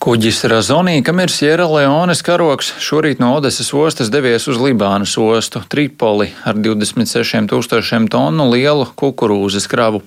Kuģis 0.00 0.38
Razonī, 0.48 0.94
kam 1.04 1.20
ir 1.20 1.28
Sierra 1.28 1.66
Leones 1.68 2.22
karoks, 2.24 2.70
šorīt 2.80 3.18
no 3.20 3.34
Odesas 3.36 3.68
ostas 3.76 4.08
devies 4.10 4.46
uz 4.48 4.56
Libānas 4.56 5.12
ostu 5.20 5.60
Tripoli 5.68 6.30
ar 6.48 6.56
26 6.56 7.46
tūkstošiem 7.50 8.08
tonu 8.10 8.46
lielu 8.50 8.86
kukurūzas 8.98 9.68
kravu. 9.70 10.00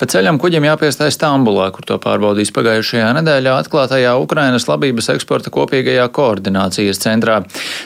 Pa 0.00 0.08
ceļam 0.10 0.40
kuģim 0.40 0.64
jāpiestāj 0.66 1.12
Stambulā, 1.14 1.66
kur 1.76 1.86
to 1.86 1.98
pārbaudīs 2.00 2.50
pagājušajā 2.56 3.10
nedēļā 3.18 3.52
atklātajā 3.62 4.16
Ukrainas 4.18 4.64
labības 4.66 5.12
eksporta 5.14 5.52
kopīgajā 5.54 6.08
koordinācijas 6.08 7.04
centrā. 7.04 7.42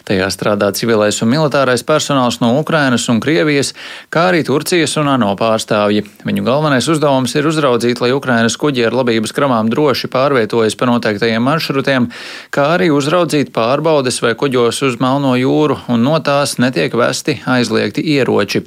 Tajā 0.09 0.31
strādā 0.33 0.71
civilais 0.79 1.21
un 1.27 1.33
militārais 1.35 1.83
personāls 1.83 2.41
no 2.41 2.55
Ukrainas 2.63 3.09
un 3.11 3.19
Krievijas, 3.21 3.75
kā 4.15 4.29
arī 4.31 4.45
Turcijas 4.47 4.97
un 5.03 5.11
ANO 5.19 5.35
pārstāvji. 5.37 6.07
Viņu 6.23 6.47
galvenais 6.47 6.87
uzdevums 6.89 7.35
ir 7.35 7.51
uzraudzīt, 7.53 8.01
lai 8.01 8.15
Ukrainas 8.17 8.57
kuģi 8.57 8.89
ar 8.89 9.01
labības 9.03 9.37
kravām 9.37 9.75
droši 9.75 10.09
pārvietojas 10.15 10.79
pa 10.79 10.89
noteikti 10.89 11.18
noteiktajiem 11.19 11.43
maršrutiem, 11.43 12.07
kā 12.55 12.75
arī 12.77 12.91
uzraudzīt 12.95 13.51
pārbaudes 13.53 14.21
vai 14.23 14.35
kuģos 14.39 14.83
uz 14.87 14.99
Melno 15.03 15.35
jūru 15.37 15.79
un 15.91 16.05
no 16.07 16.19
tās 16.23 16.59
netiek 16.59 16.95
vesti 16.95 17.41
aizliegti 17.47 18.05
ieroči. 18.15 18.63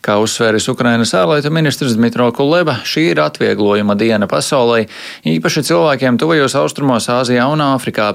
Kā 0.00 0.14
uzsvēris 0.16 0.64
Ukrainas 0.72 1.10
ārlietu 1.12 1.50
ministrs 1.52 1.92
Dmitro 1.92 2.30
Kuleba, 2.32 2.78
šī 2.88 3.10
ir 3.10 3.18
atvieglojuma 3.20 3.92
diena 4.00 4.24
pasaulē, 4.30 4.86
īpaši 5.28 5.62
cilvēkiem 5.68 6.16
tuvajos 6.16 6.54
austrumos, 6.56 7.04
Āzijā 7.12 7.44
un 7.52 7.60
Āfrikā. 7.60 8.06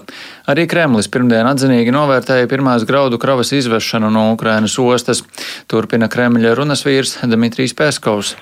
Arī 0.50 0.66
Kremlis 0.70 1.06
pirmdien 1.14 1.46
atzinīgi 1.46 1.94
novērtēja 1.94 2.50
pirmās 2.50 2.88
graudu 2.90 3.20
kravas 3.22 3.54
izvešanu 3.54 4.10
no 4.10 4.32
Ukrainas 4.34 4.80
ostas. 4.82 5.22
Turpina 5.70 6.10
Kremļa 6.10 6.56
runas 6.58 6.82
vīrs 6.88 7.20
Dmitrijs 7.22 7.76
Peskovs. 7.78 8.34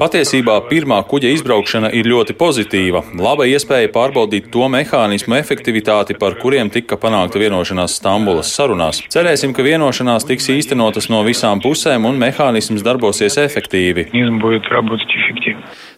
Patiesībā 0.00 0.56
pirmā 0.72 1.02
kuģa 1.12 1.34
izbraukšana 1.36 1.92
ir 1.92 2.08
ļoti 2.08 2.38
pozitīva. 2.40 3.04
Laba 3.20 3.44
iespēja 3.52 3.92
pārbaudīt 3.92 4.48
to 4.48 4.64
mehānismu 4.72 5.36
efektivitāti, 5.36 6.16
par 6.16 6.40
kuriem 6.40 6.72
tika 6.72 6.96
panākta 6.96 7.44
vienošanās 7.44 8.00
Stambulas 8.00 8.56
sarunās. 8.56 9.04
Cerēsim, 9.10 9.50
ka 9.50 9.64
vienošanās 9.66 10.22
tiks 10.22 10.44
īstenotas 10.52 11.08
no 11.10 11.24
visām 11.26 11.58
pusēm 11.58 12.04
un 12.06 12.18
mehānisms 12.20 12.84
darbosies 12.86 13.40
efektīvi. 13.42 14.04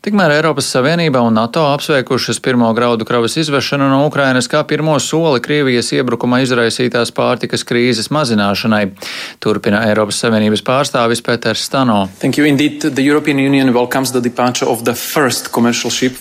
Tikmēr 0.02 0.32
Eiropas 0.34 0.66
Savienība 0.66 1.20
un 1.22 1.36
NATO 1.38 1.62
apsveikušas 1.70 2.40
pirmo 2.42 2.66
graudu 2.74 3.06
kravas 3.06 3.36
izvešanu 3.38 3.86
no 3.86 4.00
Ukrainas 4.08 4.48
kā 4.50 4.64
pirmo 4.66 4.96
soli 4.98 5.38
Krievijas 5.38 5.92
iebrukuma 5.94 6.40
izraisītās 6.42 7.12
pārtikas 7.14 7.62
krīzes 7.62 8.10
mazināšanai. 8.10 8.80
Turpina 9.38 9.84
Eiropas 9.86 10.18
Savienības 10.24 10.64
pārstāvis 10.66 11.22
Peters 11.22 11.62
Stano. 11.68 12.00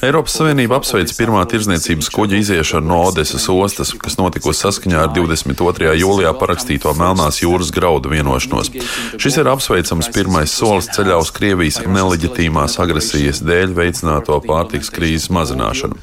Eiropas 0.05 0.38
Savienība 0.38 0.77
apsveic 0.77 1.15
pirmā 1.17 1.41
tirzniecības 1.50 2.11
kuģa 2.13 2.38
iziešanu 2.43 2.85
no 2.93 3.01
Odesas 3.07 3.50
ostas, 3.50 3.95
kas 3.97 4.19
notikusi 4.21 4.61
saskaņā 4.67 5.07
ar 5.07 5.11
22. 5.17 5.97
jūlijā 6.03 6.35
parakstīto 6.38 6.93
Melnās 7.01 7.41
jūras 7.41 7.73
graudu 7.73 8.13
vienošanos. 8.13 8.69
Šis 9.17 9.41
ir 9.41 9.50
apsveicams 9.55 10.13
pirmais 10.13 10.53
solis 10.53 10.93
ceļā 10.93 11.17
uz 11.25 11.33
Krievijas 11.33 11.81
neleģitīmās 11.89 12.77
agresijas 12.85 13.41
dēļ 13.41 13.71
dēļ 13.72 13.78
veicināto 13.78 14.38
pārtiks 14.44 14.92
krīzes 14.92 15.30
mazināšanu. 15.32 15.98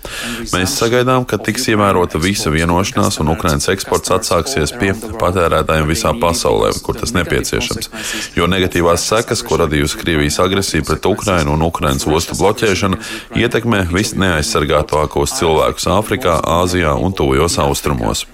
Mēs 0.52 0.76
sagaidām, 0.78 1.26
ka 1.28 1.38
tiks 1.38 1.68
ievērota 1.68 2.18
visa 2.18 2.50
vienošanās 2.50 3.20
un 3.20 3.32
Ukrainas 3.32 3.68
eksports 3.68 4.12
atsāksies 4.14 4.74
pie 4.78 4.92
patērētājiem 5.20 5.88
visā 5.88 6.14
pasaulē, 6.18 6.72
kur 6.82 6.98
tas 6.98 7.14
nepieciešams. 7.16 7.90
Jo 8.36 8.48
negatīvās 8.48 9.04
sekas, 9.08 9.42
ko 9.42 9.60
radījusi 9.64 10.00
Krievijas 10.00 10.40
agresija 10.44 10.86
pret 10.86 11.06
Ukrainu 11.06 11.56
un 11.56 11.66
Ukrainas 11.66 12.06
ostu 12.06 12.38
bloķēšana, 12.38 13.00
ietekmē 13.38 13.84
visneaizsargātākos 13.92 15.36
cilvēkus 15.38 15.88
Āfrikā, 15.98 16.40
Āzijā 16.58 16.96
un 16.96 17.14
Tuvajos 17.16 17.60
Austrumos. 17.64 18.26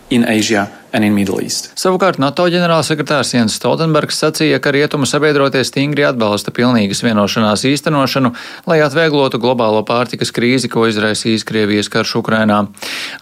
Savukārt 1.74 2.20
NATO 2.22 2.44
ģenerālsekretārs 2.46 3.32
Jens 3.34 3.56
Stoltenbergs 3.58 4.20
sacīja, 4.22 4.60
ka 4.62 4.70
rietumu 4.70 5.08
sabiedrotie 5.10 5.64
stingri 5.66 6.04
atbalsta 6.06 6.52
pilnīgas 6.54 7.02
vienošanās 7.02 7.64
īstenošanu, 7.66 8.30
lai 8.70 8.76
atvieglotu 8.84 9.40
globālo 9.42 9.80
pārtikas 9.88 10.30
krīzi, 10.34 10.70
ko 10.70 10.86
izraisīs 10.86 11.42
Krievijas 11.48 11.90
karš 11.90 12.14
Ukrainā. 12.20 12.60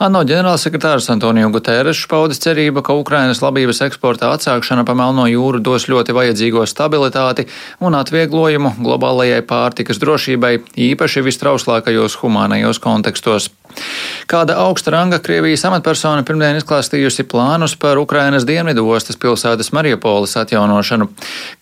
ANO 0.04 0.20
ģenerālsekretārs 0.28 1.08
Antonio 1.14 1.48
Guterres 1.54 2.04
paudis 2.12 2.42
cerību, 2.44 2.84
ka 2.84 2.98
Ukrainas 3.00 3.40
labības 3.40 3.80
eksporta 3.88 4.34
atsākšana 4.36 4.84
pa 4.84 4.92
Melno 4.98 5.24
jūru 5.30 5.62
dos 5.64 5.88
ļoti 5.88 6.12
vajadzīgo 6.12 6.66
stabilitāti 6.68 7.48
un 7.80 7.96
atvieglojumu 7.96 8.76
globālajai 8.84 9.40
pārtikas 9.48 10.02
drošībai, 10.02 10.58
īpaši 10.92 11.24
vistrauslākajos 11.24 12.20
humānajos 12.20 12.84
kontekstos. 12.84 13.48
Kāda 14.30 14.56
augsta 14.62 14.92
ranga 14.94 15.18
Krievijas 15.22 15.64
amatpersona 15.68 16.22
pirmdien 16.26 16.56
izklāstījusi 16.60 17.26
plānus 17.28 17.74
par 17.78 17.98
Ukrainas 18.00 18.46
dienvidu 18.48 18.84
ostas 18.88 19.18
pilsētas 19.20 19.72
Mariupolis 19.76 20.36
atjaunošanu. 20.40 21.08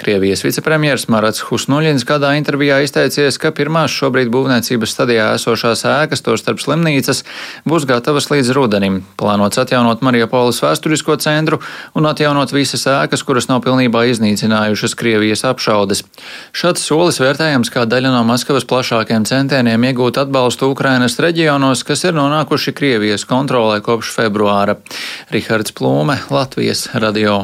Krievijas 0.01 0.45
vicepremjers 0.45 1.09
Marats 1.11 1.43
Husnuļins 1.49 2.07
kādā 2.09 2.35
intervijā 2.39 2.81
izteicies, 2.85 3.39
ka 3.41 3.53
pirmās 3.57 3.95
šobrīd 3.95 4.31
būvniecības 4.35 4.95
stadijā 4.95 5.31
esošās 5.39 5.85
ēkas, 5.89 6.23
to 6.27 6.37
starp 6.41 6.63
slimnīcas, 6.63 7.25
būs 7.69 7.89
gatavas 7.91 8.31
līdz 8.31 8.53
rudenim. 8.57 9.01
Plānots 9.21 9.61
atjaunot 9.63 10.05
Mariupolis 10.07 10.61
vēsturisko 10.63 11.17
centru 11.23 11.61
un 11.97 12.07
atjaunot 12.11 12.55
visas 12.55 12.87
ēkas, 12.91 13.25
kuras 13.27 13.51
nav 13.51 13.65
pilnībā 13.67 14.05
iznīcinājušas 14.13 14.97
Krievijas 15.01 15.45
apšaudes. 15.49 16.05
Šāds 16.57 16.85
solis 16.87 17.21
vērtējams 17.23 17.73
kā 17.73 17.87
daļa 17.89 18.15
no 18.15 18.23
Maskavas 18.29 18.67
plašākiem 18.69 19.27
centieniem 19.29 19.89
iegūt 19.91 20.21
atbalstu 20.23 20.71
Ukrainas 20.73 21.19
reģionos, 21.23 21.85
kas 21.87 22.00
kas 22.01 22.09
ir 22.09 22.17
nonākuši 22.17 22.73
Krievijas 22.73 23.27
kontrolē 23.29 23.83
kopš 23.85 24.15
februāra. 24.17 24.79
Rihards 25.29 25.75
Plūme, 25.77 26.15
Latvijas 26.33 26.87
radio. 26.97 27.43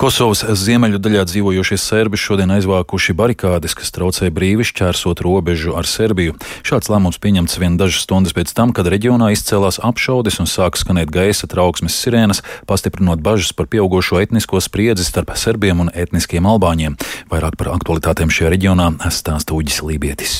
Kosovas 0.00 0.40
ziemeļu 0.56 0.96
daļā 1.04 1.26
dzīvojošie 1.28 1.76
serbi 1.76 2.16
šodien 2.16 2.48
aizvākuši 2.54 3.12
barikādes, 3.12 3.74
kas 3.76 3.92
traucē 3.92 4.30
brīvi 4.32 4.64
šķērsot 4.64 5.20
robežu 5.20 5.74
ar 5.76 5.84
Serbiju. 5.84 6.38
Šāds 6.64 6.88
lēmums 6.88 7.20
pieņemts 7.20 7.60
vien 7.60 7.76
dažas 7.76 8.06
stundas 8.06 8.32
pēc 8.32 8.54
tam, 8.56 8.72
kad 8.72 8.88
reģionā 8.88 9.34
izcēlās 9.34 9.82
apšaudes 9.84 10.40
un 10.40 10.48
sāk 10.48 10.80
skanēt 10.80 11.12
gaisa 11.12 11.50
trauksmes 11.50 11.98
sirēnas, 12.00 12.40
pastiprinot 12.70 13.20
bažas 13.20 13.52
par 13.52 13.68
pieaugušo 13.68 14.22
etnisko 14.24 14.62
spriedzi 14.64 15.04
starp 15.04 15.34
serbiem 15.36 15.84
un 15.84 15.92
etniskiem 15.92 16.48
albāņiem. 16.48 16.96
Vairāk 17.28 17.60
par 17.60 17.74
aktualitātēm 17.74 18.32
šajā 18.32 18.54
reģionā 18.56 18.94
stāsta 19.12 19.52
Uģis 19.58 19.82
Lībietis. 19.84 20.38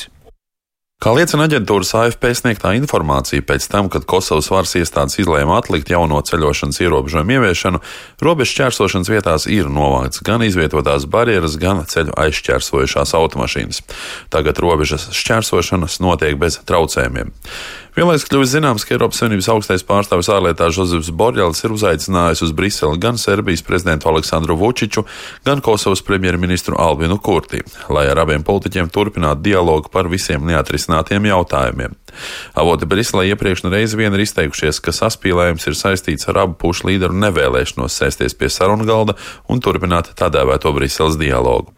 Kā 1.01 1.09
liecina 1.17 1.47
aģentūras 1.47 1.95
AFP 1.97 2.27
sniegtā 2.37 2.75
informācija, 2.77 3.41
pēc 3.41 3.65
tam, 3.73 3.87
kad 3.89 4.03
Kosovas 4.05 4.51
varas 4.53 4.75
iestādes 4.77 5.17
izlēma 5.23 5.55
atlikt 5.57 5.89
jauno 5.89 6.19
ceļošanas 6.21 6.77
ierobežojumu 6.77 7.33
ieviešanu, 7.39 7.79
robežu 8.21 8.51
šķērsošanas 8.51 9.09
vietās 9.09 9.47
ir 9.49 9.71
novākts 9.73 10.21
gan 10.21 10.45
izvietotās 10.45 11.07
barjeras, 11.09 11.57
gan 11.57 11.81
ceļu 11.89 12.13
aizšķērsojušās 12.21 13.15
automašīnas. 13.17 13.81
Tagad 14.29 14.61
robežas 14.61 15.07
šķērsošanas 15.17 15.97
notiek 16.05 16.37
bez 16.37 16.59
traucējumiem. 16.69 17.33
Vienlaikus 17.91 18.23
kļuvis 18.31 18.53
zināms, 18.53 18.85
ka 18.87 18.93
Eiropas 18.95 19.19
Savienības 19.19 19.49
augstais 19.51 19.81
pārstāvis 19.83 20.29
ārlietās 20.31 20.71
Žozefs 20.77 21.09
Borģels 21.11 21.59
ir 21.65 21.73
uzaicinājis 21.75 22.41
uz 22.45 22.53
Briseli 22.55 22.99
gan 23.03 23.19
Serbijas 23.19 23.65
prezidentu 23.67 24.07
Aleksandru 24.07 24.55
Vučiču, 24.55 25.03
gan 25.43 25.59
Kosovas 25.59 25.99
premjerministru 26.07 26.79
Albinu 26.79 27.19
Kurti, 27.19 27.59
lai 27.91 28.05
ar 28.07 28.23
abiem 28.23 28.47
politiķiem 28.47 28.87
turpinātu 28.95 29.43
dialogu 29.49 29.91
par 29.91 30.07
visiem 30.07 30.47
neatrisinātiem 30.47 31.27
jautājumiem. 31.33 31.97
Avoti 32.55 32.87
Briselē 32.87 33.25
iepriekš 33.31 33.65
reizi 33.71 33.99
vien 33.99 34.15
ir 34.15 34.23
izteikušies, 34.23 34.79
ka 34.83 34.93
saspīlējums 34.95 35.67
ir 35.67 35.77
saistīts 35.79 36.27
ar 36.31 36.41
abu 36.45 36.57
pušu 36.63 36.89
līderu 36.89 37.15
nevēlēšanos 37.19 37.95
sēsties 37.95 38.35
pie 38.39 38.49
sarunu 38.51 38.87
galda 38.87 39.15
un 39.51 39.59
turpināt 39.63 40.11
tā 40.19 40.31
dēvēto 40.31 40.73
Briseles 40.75 41.19
dialogu. 41.19 41.71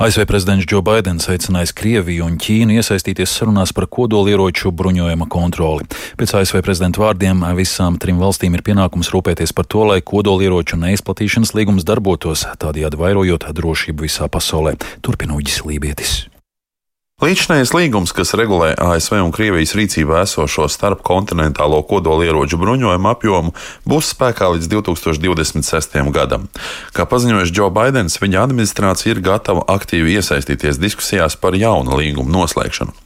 ASV 0.00 0.24
prezidents 0.28 0.68
Džo 0.68 0.82
Baidens 0.84 1.28
aicinājis 1.32 1.74
Krieviju 1.76 2.28
un 2.28 2.36
Ķīnu 2.40 2.76
iesaistīties 2.80 3.32
sarunās 3.36 3.72
par 3.76 3.88
kodolieroču 3.92 4.72
bruņojuma 4.72 5.28
kontroli. 5.50 5.84
Pēc 6.16 6.34
ASV 6.38 6.62
prezidenta 6.62 7.02
vārdiem 7.02 7.42
visām 7.58 7.98
trim 7.98 8.22
valstīm 8.22 8.54
ir 8.54 8.62
pienākums 8.62 9.10
rūpēties 9.10 9.52
par 9.56 9.66
to, 9.66 9.84
lai 9.90 10.00
kodolieroču 10.00 10.78
neizplatīšanas 10.78 11.54
līgums 11.58 11.84
darbotos, 11.84 12.46
tādējādi 12.62 13.00
vairojot 13.00 13.50
drošību 13.50 14.06
visā 14.06 14.30
pasaulē. 14.30 14.78
Turpina 15.02 15.34
Uģis 15.34 15.64
Lībietis. 15.66 16.29
Līdzinājais 17.20 17.74
līgums, 17.76 18.14
kas 18.16 18.30
regulē 18.32 18.70
ASV 18.80 19.18
un 19.20 19.32
Krievijas 19.36 19.74
rīcībā 19.76 20.22
esošo 20.24 20.64
starpkontinentālo 20.72 21.82
kodolieroču 21.84 22.56
bruņojumu 22.56 23.10
apjomu, 23.10 23.52
būs 23.84 24.14
spēkā 24.14 24.48
līdz 24.54 24.70
2026. 24.72 25.98
gadam. 26.16 26.46
Kā 26.96 27.04
paziņojis 27.04 27.52
Džo 27.52 27.68
Baidens, 27.76 28.16
viņa 28.22 28.40
administrācija 28.46 29.12
ir 29.12 29.20
gatava 29.28 29.66
aktīvi 29.68 30.16
iesaistīties 30.16 30.80
diskusijās 30.80 31.36
par 31.36 31.60
jaunu 31.60 32.00
līgumu 32.00 32.32
noslēgšanu. 32.32 32.96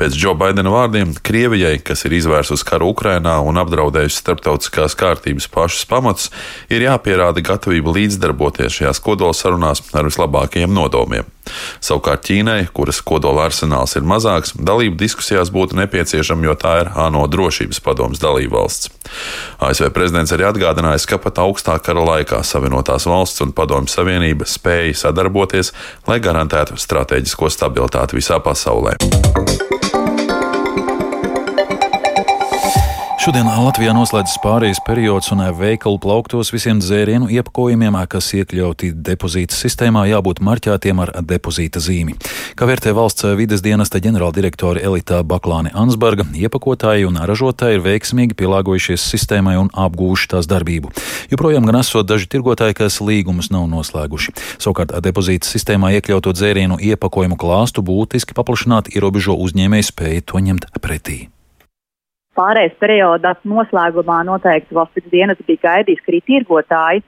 Pēc 0.00 0.16
Džo 0.16 0.32
Baidena 0.40 0.72
vārdiem, 0.72 1.12
Krievijai, 1.20 1.76
kas 1.84 2.08
ir 2.08 2.16
izvērsusi 2.22 2.64
karu 2.72 2.94
Ukrainā 2.96 3.36
un 3.44 3.60
apdraudējusi 3.60 4.22
starptautiskās 4.24 4.96
kārtības 4.96 5.52
pašus 5.52 5.84
pamatus, 5.92 6.32
ir 6.72 6.88
jāpierāda 6.88 7.44
gatavība 7.44 8.00
līdzdarboties 8.00 8.80
šajās 8.80 9.04
kodolsarunās 9.04 9.90
ar 9.92 10.08
vislabākajiem 10.08 10.72
nodomiem. 10.72 11.28
Savukārt 11.84 12.26
Ķīnai, 12.28 12.68
kuras 12.74 13.00
kodola 13.04 13.46
arsenāls 13.48 13.96
ir 13.98 14.06
mazāks, 14.08 14.54
dalība 14.54 14.98
diskusijās 15.00 15.52
būtu 15.54 15.78
nepieciešama, 15.80 16.48
jo 16.48 16.56
tā 16.58 16.74
ir 16.82 16.92
ANO 16.98 17.26
drošības 17.30 17.82
padomas 17.84 18.22
dalība 18.22 18.58
valsts. 18.58 18.92
ASV 19.64 19.90
prezidents 19.96 20.32
arī 20.36 20.48
atgādinājis, 20.48 21.08
ka 21.08 21.20
pat 21.22 21.40
augstā 21.42 21.78
kara 21.82 22.04
laikā 22.04 22.42
Savienotās 22.44 23.08
valsts 23.08 23.44
un 23.44 23.54
Padomju 23.56 23.92
Savienība 23.92 24.48
spēja 24.48 24.96
sadarboties, 25.06 25.72
lai 26.08 26.20
garantētu 26.24 26.78
strateģisko 26.78 27.52
stabilitāti 27.52 28.20
visā 28.20 28.40
pasaulē. 28.44 28.98
Šodien 33.18 33.48
Latvijā 33.50 33.90
noslēdzas 33.96 34.38
pārējais 34.44 34.78
periods 34.86 35.32
un 35.34 35.40
veikalu 35.58 35.98
plauktos 35.98 36.52
visiem 36.54 36.78
dzērienu 36.78 37.26
iepakojumiem, 37.34 37.96
kas 38.06 38.28
iekļauti 38.38 38.92
depozīta 38.94 39.56
sistēmā, 39.58 40.04
jābūt 40.06 40.38
marķētiem 40.46 41.00
ar 41.02 41.10
depozīta 41.26 41.82
zīmi. 41.82 42.14
Kā 42.54 42.68
vērtē 42.70 42.92
valsts 42.94 43.26
vides 43.36 43.64
dienesta 43.64 43.98
ģenerāldirektori 44.04 44.84
Elita 44.86 45.24
Baklāne 45.26 45.72
Ansberga, 45.74 46.28
iepakotāji 46.30 47.08
un 47.08 47.18
ražotāji 47.18 47.80
ir 47.80 47.82
veiksmīgi 47.88 48.38
pielāgojušies 48.38 49.08
sistēmai 49.10 49.56
un 49.58 49.72
apgūši 49.74 50.30
tās 50.36 50.46
darbību. 50.50 50.92
Joprojām 51.32 51.66
gan 51.66 51.80
esot 51.80 52.06
daži 52.06 52.30
tirgotāji, 52.30 52.76
kas 52.78 53.00
līgumus 53.02 53.50
nav 53.50 53.66
noslēguši. 53.72 54.36
Savukārt 54.62 54.94
depozīta 55.02 55.50
sistēmā 55.50 55.90
iekļauto 55.98 56.36
dzērienu 56.38 56.78
iepakojumu 56.94 57.40
klāstu 57.40 57.82
būtiski 57.82 58.38
paplašināt 58.38 58.94
ierobežo 58.94 59.34
uzņēmēju 59.42 59.90
spēju 59.90 60.24
to 60.30 60.44
ņemt 60.46 60.70
pretī 60.78 61.26
pārējais 62.38 62.76
periodā 62.80 63.34
noslēgumā 63.48 64.22
noteikti 64.28 64.76
valsts 64.78 65.10
dienas 65.12 65.40
bija 65.46 65.64
gaidījis, 65.66 66.04
ka 66.04 66.12
arī 66.12 66.20
tirgotāji 66.30 67.02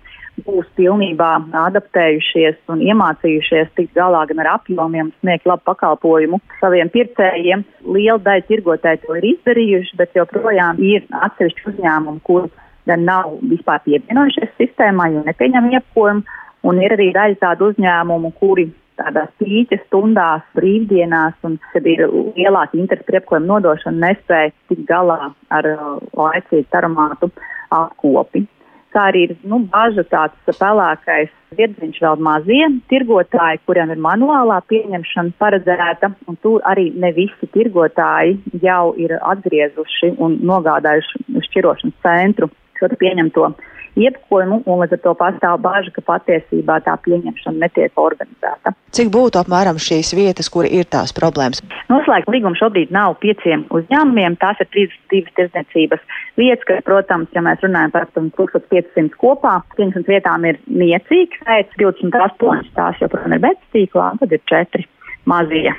būs 0.44 0.68
pilnībā 0.78 1.30
adaptējušies 1.60 2.58
un 2.72 2.82
iemācījušies 2.84 3.72
tikt 3.76 3.96
galā 3.98 4.22
gan 4.30 4.42
ar 4.44 4.52
apjomiem, 4.54 5.12
sniegt 5.20 5.48
labu 5.48 5.66
pakalpojumu 5.68 6.40
saviem 6.60 6.90
pircējiem. 6.94 7.64
Liela 7.84 8.18
daļa 8.24 8.46
tirgotāji 8.48 9.02
to 9.04 9.18
ir 9.18 9.28
izdarījuši, 9.34 9.96
bet 10.00 10.16
joprojām 10.16 10.80
ir 10.84 11.06
atsevišķi 11.28 11.66
uzņēmumi, 11.72 12.22
kur 12.28 12.48
gan 12.88 13.04
nav 13.06 13.34
vispār 13.50 13.82
pievienojušies 13.86 14.54
sistēmai 14.58 15.12
un 15.18 15.26
nepieņem 15.28 15.72
iepakojumu, 15.74 16.38
un 16.70 16.82
ir 16.84 16.96
arī 16.96 17.10
daļa 17.16 17.40
tādu 17.44 17.70
uzņēmumu, 17.72 18.32
kuri 18.40 18.70
tādās 19.00 19.32
pīķa 19.40 19.80
stundās, 19.86 20.46
brīvdienās, 20.56 21.36
un 21.46 21.58
kad 21.72 21.88
ir 21.88 22.06
lielāka 22.36 22.78
interesi 22.78 23.06
par 23.08 23.20
iepakojuma 23.20 23.52
nodošanu, 23.54 24.04
nespēja 24.04 24.54
tikt 24.70 24.86
galā 24.88 25.32
ar 25.56 25.68
uh, 25.74 25.98
laicīgu 26.16 26.68
taromātu 26.72 27.32
apkopi. 27.74 28.46
Kā 28.90 29.04
arī 29.12 29.28
ir 29.28 29.36
nu, 29.46 29.60
bažas 29.70 30.08
tāds 30.10 30.58
pelēkais 30.58 31.30
virziņš 31.54 32.00
vēl 32.02 32.22
mazie 32.26 32.64
tirgotāji, 32.90 33.60
kuriem 33.66 33.92
ir 33.94 34.00
manuālā 34.02 34.56
pieņemšana 34.70 35.36
paredzēta, 35.38 36.10
un 36.26 36.38
tur 36.42 36.64
arī 36.66 36.88
ne 36.98 37.12
visi 37.14 37.50
tirgotāji 37.54 38.40
jau 38.64 38.90
ir 38.98 39.14
atgriezuši 39.20 40.16
un 40.18 40.40
nogādājuši 40.50 41.44
šķirošanas 41.46 42.02
centru 42.02 42.50
šo 42.80 42.90
pieņemto 43.00 43.52
iepakojumu, 43.98 44.60
un 44.70 44.82
līdz 44.82 44.96
ar 44.96 45.00
to 45.04 45.12
pastāv 45.18 45.58
bāža, 45.64 45.92
ka 45.94 46.02
patiesībā 46.06 46.78
tā 46.86 46.94
pieņemšana 47.04 47.64
netiek 47.64 47.98
organizēta. 47.98 48.72
Cik 48.94 49.10
būtu 49.14 49.40
apmēram 49.40 49.80
šīs 49.82 50.12
vietas, 50.18 50.50
kur 50.52 50.66
ir 50.66 50.86
tās 50.90 51.14
problēmas? 51.16 51.62
Noslēgt 51.90 52.30
līgumu 52.30 52.58
šobrīd 52.58 52.92
nav 52.94 53.18
pieciem 53.22 53.66
uzņēmumiem, 53.74 54.38
tās 54.42 54.62
ir 54.62 54.70
32 54.76 55.34
tirdzniecības 55.38 56.04
vietas, 56.40 56.66
kas, 56.68 56.84
protams, 56.86 57.30
ja 57.34 57.42
mēs 57.46 57.62
runājam 57.66 57.94
par 57.94 58.06
1500 58.14 59.10
kopā, 59.20 59.60
500 59.78 60.06
vietām 60.10 60.46
ir 60.48 60.60
niecīgs 60.66 61.42
skaits, 61.42 61.80
28 61.82 62.74
tās 62.78 63.02
joprojām 63.02 63.36
ir 63.36 63.44
bezstīklā, 63.48 64.12
un 64.14 64.22
tad 64.22 64.38
ir 64.38 64.46
4 64.50 64.86
mazie 65.30 65.74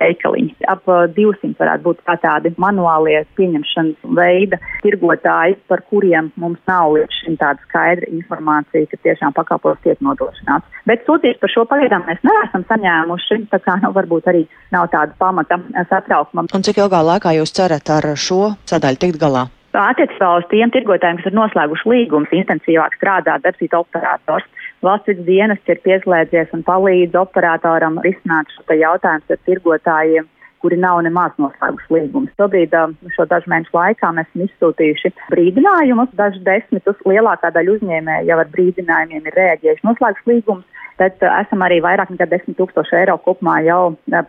veikaliņi. 0.00 0.54
Ap 0.70 0.86
200 0.86 1.50
uh, 1.50 1.56
varētu 1.60 1.84
būt 1.86 2.02
kā 2.06 2.16
tādi 2.22 2.52
manuālie 2.60 3.22
pieņemšanas 3.38 4.06
veida 4.18 4.60
tirgotāji, 4.84 5.58
par 5.70 5.82
kuriem 5.90 6.30
mums 6.40 6.60
nav 6.68 6.94
līdz 6.96 7.20
šim 7.20 7.38
tāda 7.40 7.62
skaidra 7.68 8.08
informācija, 8.12 8.88
ka 8.90 9.00
tiešām 9.06 9.36
pakalpojums 9.36 9.82
tiek 9.86 10.02
nodrošināts. 10.04 10.80
Bet 10.88 11.04
sūtījums 11.08 11.42
par 11.42 11.54
šo 11.54 11.66
pagaidām 11.70 12.06
mēs 12.08 12.22
neesam 12.26 12.66
saņēmuši, 12.70 13.42
tā 13.52 13.60
kā 13.64 13.78
nu, 13.82 13.92
varbūt 13.96 14.30
arī 14.32 14.46
nav 14.74 14.90
tāda 14.94 15.16
pamata 15.18 15.60
satraukumam. 15.90 16.50
Un 16.54 16.66
cik 16.66 16.82
ilgā 16.84 17.02
laikā 17.12 17.36
jūs 17.38 17.54
cerat 17.56 17.94
ar 17.96 18.12
šo 18.16 18.56
sadaļu 18.68 19.02
tikt 19.06 19.22
galā? 19.22 19.46
Attiecībā 19.76 20.28
uz 20.38 20.46
tiem 20.48 20.70
tirgotājiem, 20.72 21.18
kas 21.20 21.28
ir 21.28 21.34
noslēguši 21.36 21.90
līgumus, 21.90 22.32
intensīvāk 22.32 22.94
strādā 22.96 23.36
darbsīta 23.44 23.82
operators. 23.82 24.46
Valsts 24.84 25.24
dienas 25.24 25.60
ir 25.70 25.78
pieslēdzies 25.84 26.52
un 26.52 26.62
palīdz 26.66 27.16
operatoram 27.16 27.96
risināt 28.04 28.50
šo 28.52 28.76
jautājumu 28.76 29.32
ar 29.32 29.40
tirgotājiem, 29.48 30.26
kuri 30.60 30.76
nav 30.80 31.00
nemaz 31.06 31.32
noslēguši 31.40 31.94
līgumus. 31.94 32.34
Šobrīd 32.36 32.74
šo 33.14 33.26
dažu 33.30 33.50
mēnešu 33.52 33.72
laikā 33.76 34.12
mēs 34.16 34.28
esam 34.28 34.44
izsūtījuši 34.46 35.12
brīdinājumus, 35.32 36.12
dažus 36.18 36.44
desmitus. 36.44 37.00
Lielākā 37.08 37.52
daļa 37.56 37.76
uzņēmēju 37.76 38.30
jau 38.30 38.38
ar 38.42 38.52
brīdinājumiem 38.52 39.30
ir 39.30 39.38
rēģējuši 39.40 39.86
noslēguši 39.88 40.30
līgumus, 40.32 40.84
bet 41.00 41.24
esam 41.30 41.64
arī 41.64 41.80
vairāk 41.84 42.12
nekā 42.12 42.28
10 42.36 42.58
tūkstoši 42.60 43.00
eiro 43.00 43.16
kopumā 43.24 43.60
jau 43.64 43.82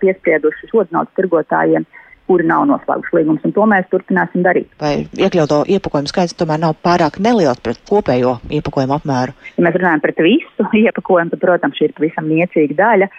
piesprieduši 0.03 0.71
šodienas 0.71 1.12
tirgotājiem 1.19 1.88
kuri 2.28 2.48
nav 2.48 2.66
noslēguši 2.70 3.16
līgumus, 3.18 3.46
un 3.48 3.54
to 3.56 3.66
mēs 3.70 3.88
turpināsim 3.92 4.44
darīt. 4.46 4.70
Vai 4.82 5.08
iekļauto 5.16 5.63
iepakojumu 5.78 6.12
skaits 6.12 6.36
tomēr 6.38 6.62
nav 6.63 6.76
pārāk 6.86 7.22
neliels 7.24 7.62
pret 7.63 7.80
kopējo 7.90 8.38
iepakojumu 8.60 8.98
apmēru? 8.98 9.36
Ja 9.58 9.66
mēs 9.68 9.80
runājam 9.80 10.04
par 10.04 10.16
visu 10.28 10.68
iepakojumu, 10.84 11.34
tad, 11.34 11.44
protams, 11.44 11.80
šī 11.80 11.90
ir 11.90 11.96
pavisam 11.98 12.30
niecīga 12.32 12.78
daļa, 12.82 13.10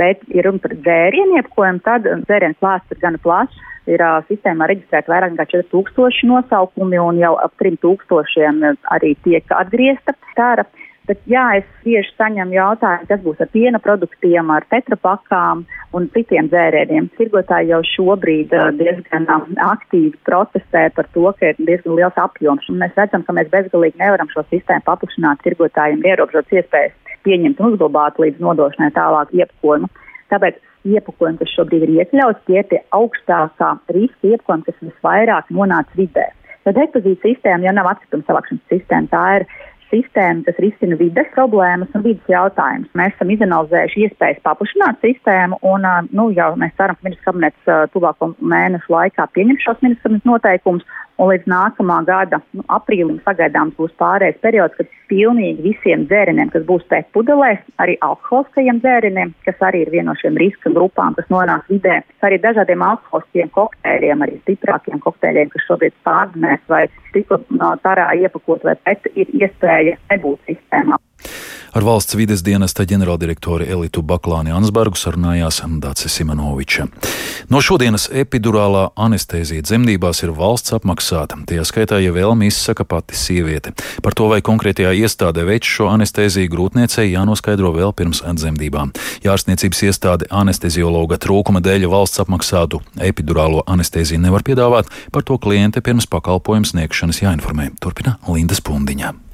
bet, 0.00 0.26
ja 0.34 0.46
runa 0.46 0.62
par 0.64 0.76
dzērienu 0.76 1.40
iepakojumu, 1.40 1.84
tad 1.86 2.10
dzērienu 2.26 2.58
klāsts 2.60 2.92
ir 2.94 3.02
gana 3.02 3.22
plašs. 3.22 3.64
Ir 3.86 4.02
uh, 4.02 4.16
sistēmā 4.26 4.66
reģistrēta 4.66 5.12
vairāk 5.12 5.36
nekā 5.36 5.44
4000 5.52 6.26
nosaukumi, 6.26 6.98
un 6.98 7.20
jau 7.20 7.36
ap 7.38 7.52
3000 7.62 8.72
arī 8.96 9.12
tiek 9.22 9.54
atgriezta 9.54 10.16
tāra. 10.34 10.64
Bet, 11.06 11.20
jā, 11.30 11.44
es 11.60 11.66
tieši 11.84 12.16
saņemu 12.18 12.56
jautājumu, 12.56 13.06
kas 13.06 13.20
būs 13.22 13.42
ar 13.44 13.50
piena 13.52 13.78
produktiem, 13.78 14.50
ar 14.50 14.66
tetrapakām 14.74 15.62
un 15.96 16.08
citiem 16.14 16.50
dzērieniem. 16.52 17.08
Tirgotāji 17.18 17.72
jau 17.72 17.80
šobrīd 17.90 18.52
uh, 18.54 18.68
diezgan 18.76 19.26
uh, 19.32 19.48
aktīvi 19.70 20.14
protestē 20.28 20.86
par 20.96 21.08
to, 21.16 21.26
ka 21.38 21.52
ir 21.52 21.58
diezgan 21.58 21.96
liels 21.98 22.20
apjoms. 22.20 22.68
Un 22.72 22.80
mēs 22.82 22.94
redzam, 22.98 23.24
ka 23.26 23.34
mēs 23.36 23.50
bezgalīgi 23.54 24.00
nevaram 24.02 24.30
šo 24.32 24.44
sistēmu 24.50 24.86
paplašināt 24.86 25.42
tirgotājiem, 25.46 26.04
ierobežot 26.04 26.52
iespējas 26.52 26.96
pieņemt 27.26 27.60
un 27.60 27.74
uzglabāt 27.74 28.20
līdz 28.22 28.42
nodošanai 28.44 28.92
tālāk 28.94 29.34
iepakojumu. 29.34 29.90
Tāpēc 30.30 30.60
iepakojumi, 30.86 31.40
kas 31.40 31.54
šobrīd 31.54 31.86
ir 31.86 31.94
iekļauts, 32.00 32.44
tie 32.46 32.60
ir 32.60 32.68
tie 32.70 32.82
augstākā 32.94 33.72
riska 33.94 34.32
iepakojumi, 34.32 34.66
kas 34.68 34.82
visvairāk 34.84 35.50
nonāca 35.54 35.98
vidē. 35.98 36.28
Tad 36.66 36.78
depozīta 36.78 37.28
sistēma 37.28 37.68
jau 37.68 37.74
nav 37.76 37.92
atkrituma 37.92 38.26
savākšanas 38.26 38.70
sistēma. 38.72 39.10
Tā 39.12 39.24
ir 39.38 39.44
sistēma, 39.90 40.44
kas 40.46 40.60
risina 40.62 40.98
vides 41.00 41.28
problēmas 41.34 41.92
un 41.94 42.04
vidas 42.04 42.30
jautājumus. 42.30 42.92
Mēs 42.98 43.14
esam 43.14 43.32
izanalizējuši 43.34 44.04
iespējas 44.06 44.42
paplašināt 44.46 45.02
sistēmu, 45.04 45.60
un 45.66 45.86
nu, 46.10 46.28
jau 46.36 46.52
mēs 46.60 46.74
ceram, 46.78 46.98
ka 46.98 47.08
ministrs 47.08 47.28
kabinets 47.28 47.72
tuvāko 47.94 48.32
mēnešu 48.40 48.92
laikā 48.92 49.28
pieņems 49.36 49.66
šos 49.66 49.82
ministrs 49.86 50.26
noteikumus, 50.28 50.86
un 51.18 51.30
līdz 51.32 51.48
nākamā 51.50 52.02
gada 52.08 52.40
nu, 52.56 52.64
aprīlim 52.72 53.18
sagaidāms 53.24 53.76
būs 53.78 53.94
pārējais 54.00 54.38
periods, 54.42 54.76
kad 54.78 54.90
pilnīgi 55.10 55.64
visiem 55.64 56.04
dzērieniem, 56.10 56.50
kas 56.52 56.66
būs 56.68 56.84
pēc 56.90 57.08
pudelēs, 57.16 57.62
arī 57.82 57.96
alkoholiskajiem 58.04 58.80
dzērieniem, 58.82 59.32
kas 59.46 59.62
arī 59.68 59.84
ir 59.86 59.92
viena 59.94 60.10
no 60.10 60.16
šiem 60.20 60.38
riska 60.40 60.72
grupām, 60.74 61.16
kas 61.18 61.30
nonāk 61.32 61.66
vidē, 61.72 62.00
arī 62.26 62.40
dažādiem 62.42 62.84
alkoholiskiem 62.86 63.52
kokteļiem, 63.56 64.24
arī 64.26 64.38
stiprākiem 64.44 65.02
kokteļiem, 65.04 65.52
kas 65.54 65.66
šobrīd 65.70 65.96
pārdzinēs 66.06 66.64
vai 66.72 66.86
tikko 67.14 67.40
no 67.56 67.74
tarā 67.86 68.10
iepakot 68.20 68.66
vai 68.66 68.76
pēc, 68.86 69.10
ir 69.14 69.34
iespēja 69.40 69.98
nebūt 70.10 70.50
sistēmā. 70.50 71.00
Ar 71.76 71.84
valsts 71.84 72.14
vides 72.16 72.40
dienesta 72.40 72.86
ģenerāldirektori 72.88 73.66
Elitu 73.68 74.00
Baklāni 74.00 74.48
Ansbergu 74.56 74.96
sarunājās 74.96 75.58
Dācis 75.82 76.14
Simanoviča. 76.16 76.86
No 77.52 77.60
šodienas 77.60 78.06
epidurālā 78.08 78.86
anestēzija 78.96 79.60
dzemdībās 79.60 80.22
ir 80.24 80.32
valsts 80.38 80.72
apmaksāta. 80.72 81.36
Tie 81.44 81.60
skaitā, 81.68 81.98
ja 82.00 82.14
vēlmi 82.16 82.48
izsaka 82.48 82.86
pati 82.88 83.18
sieviete. 83.20 83.74
Par 84.00 84.16
to, 84.16 84.30
vai 84.32 84.40
konkrētajā 84.40 84.94
iestādē 85.02 85.44
veids 85.44 85.68
šo 85.68 85.90
anestēziju 85.92 86.54
grūtniecei, 86.54 87.10
jānoskaidro 87.10 87.74
vēl 87.76 87.92
pirms 87.92 88.22
dzemdībām. 88.24 88.94
Jārastniecības 89.28 89.84
iestāde 89.90 90.30
anesteziologa 90.32 91.20
trūkuma 91.20 91.60
dēļ 91.60 91.90
valsts 91.92 92.24
apmaksātu 92.24 92.80
epidurālo 93.04 93.66
anestēziju 93.68 94.24
nevar 94.24 94.48
piedāvāt. 94.48 94.88
Par 95.12 95.28
to 95.28 95.36
kliente 95.36 95.84
pirms 95.84 96.08
pakalpojuma 96.08 96.72
sniegšanas 96.72 97.20
jāinformē. 97.26 97.74
Turpina 97.84 98.16
Linda 98.32 98.56
Spundiņa. 98.56 99.25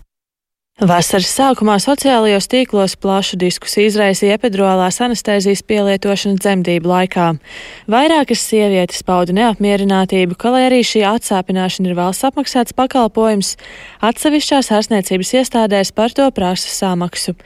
Vasaras 0.83 1.29
sākumā 1.31 1.77
sociālajos 1.79 2.49
tīklos 2.51 2.97
plašu 2.99 3.37
diskusiju 3.38 3.87
izraisīja 3.87 4.35
epidurālās 4.35 4.97
anestēzijas 5.05 5.61
pielietošana 5.68 6.40
dzemdību 6.42 6.90
laikā. 6.90 7.27
Vairākas 7.92 8.42
sievietes 8.49 9.05
pauda 9.07 9.37
neapmierinātību, 9.37 10.35
ka, 10.35 10.51
lai 10.51 10.64
arī 10.66 10.81
šī 10.83 11.05
atsāpināšana 11.07 11.87
ir 11.92 11.95
valsts 12.01 12.27
apmaksāts 12.27 12.75
pakalpojums, 12.75 13.53
atsevišķās 14.03 14.73
ārstniecības 14.81 15.33
iestādēs 15.38 15.95
par 15.95 16.18
to 16.18 16.27
prasa 16.35 16.75
samaksu. 16.75 17.37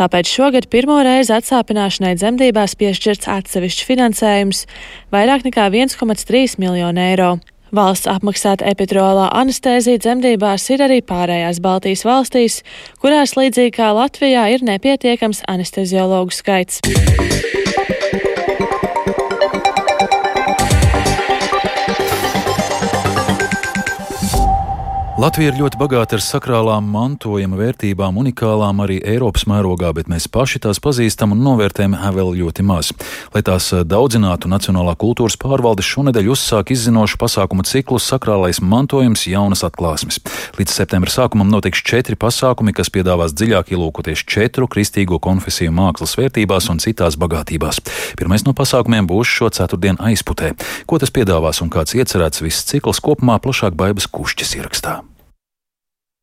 Tāpēc 0.00 0.32
šogad 0.32 0.70
pirmo 0.72 0.96
reizi 1.04 1.36
atsāpināšanai 1.36 2.14
dzemdībās 2.16 2.78
piešķirts 2.80 3.28
atsevišķs 3.36 3.84
finansējums- 3.84 4.64
vairāk 5.12 5.44
nekā 5.44 5.68
1,3 5.76 6.56
miljonu 6.56 7.04
eiro. 7.04 7.36
Valsts 7.74 8.08
apmaksāta 8.08 8.64
epidurālā 8.70 9.26
anestēzija 9.36 10.00
dzemdībās 10.00 10.64
ir 10.72 10.84
arī 10.86 11.02
pārējās 11.04 11.60
Baltijas 11.64 12.04
valstīs, 12.08 12.62
kurās 13.02 13.36
līdzīgi 13.36 13.76
kā 13.76 13.90
Latvijā 13.96 14.46
ir 14.54 14.64
nepietiekams 14.64 15.44
anesteziologu 15.52 16.32
skaits. 16.32 16.80
Latvija 25.18 25.50
ir 25.50 25.56
ļoti 25.58 25.80
bagāta 25.80 26.14
ar 26.14 26.22
sakrālām 26.22 26.92
mantojuma 26.94 27.56
vērtībām, 27.58 28.20
unikālām 28.20 28.78
arī 28.84 29.00
Eiropas 29.02 29.48
mērogā, 29.50 29.88
bet 29.96 30.06
mēs 30.06 30.28
paši 30.30 30.60
tās 30.62 30.78
pazīstam 30.78 31.32
un 31.34 31.40
novērtējam 31.42 31.96
vēl 32.14 32.36
ļoti 32.38 32.62
maz. 32.62 32.92
Lai 33.34 33.42
tās 33.42 33.72
daudzinātu, 33.82 34.46
Nacionālā 34.46 34.94
kultūras 34.94 35.34
pārvalde 35.42 35.82
šonadēļ 35.82 36.30
uzsāk 36.30 36.70
izzinošu 36.70 37.18
pasākumu 37.18 37.66
ciklu 37.66 37.98
Sakrālais 37.98 38.62
mantojums 38.62 39.26
jaunas 39.26 39.64
atklāsmes. 39.66 40.20
Līdz 40.54 40.76
septembra 40.78 41.10
sākumam 41.10 41.50
notiks 41.50 41.82
četri 41.82 42.14
pasākumi, 42.14 42.76
kas 42.78 42.94
piedāvās 42.94 43.34
dziļāk 43.34 43.74
ielūkoties 43.74 44.22
četru 44.22 44.70
kristīgo 44.70 45.18
konfesiju 45.18 45.74
mākslas 45.74 46.14
vērtībās 46.14 46.70
un 46.70 46.78
citās 46.78 47.18
bagātībās. 47.18 47.82
Pirmais 48.22 48.46
no 48.46 48.54
pasākumiem 48.54 49.10
būs 49.10 49.34
šo 49.34 49.50
ceturtdienu 49.50 49.98
aizputē. 49.98 50.54
Ko 50.86 51.02
tas 51.02 51.10
piedāvās 51.10 51.58
un 51.66 51.74
kāds 51.74 51.98
iecerēts 51.98 52.46
viss 52.46 52.70
cikls 52.70 53.02
kopumā 53.02 53.42
plašāk 53.42 53.74
Baibas 53.74 54.06
kušķis 54.06 54.60
ierakstā. 54.62 55.00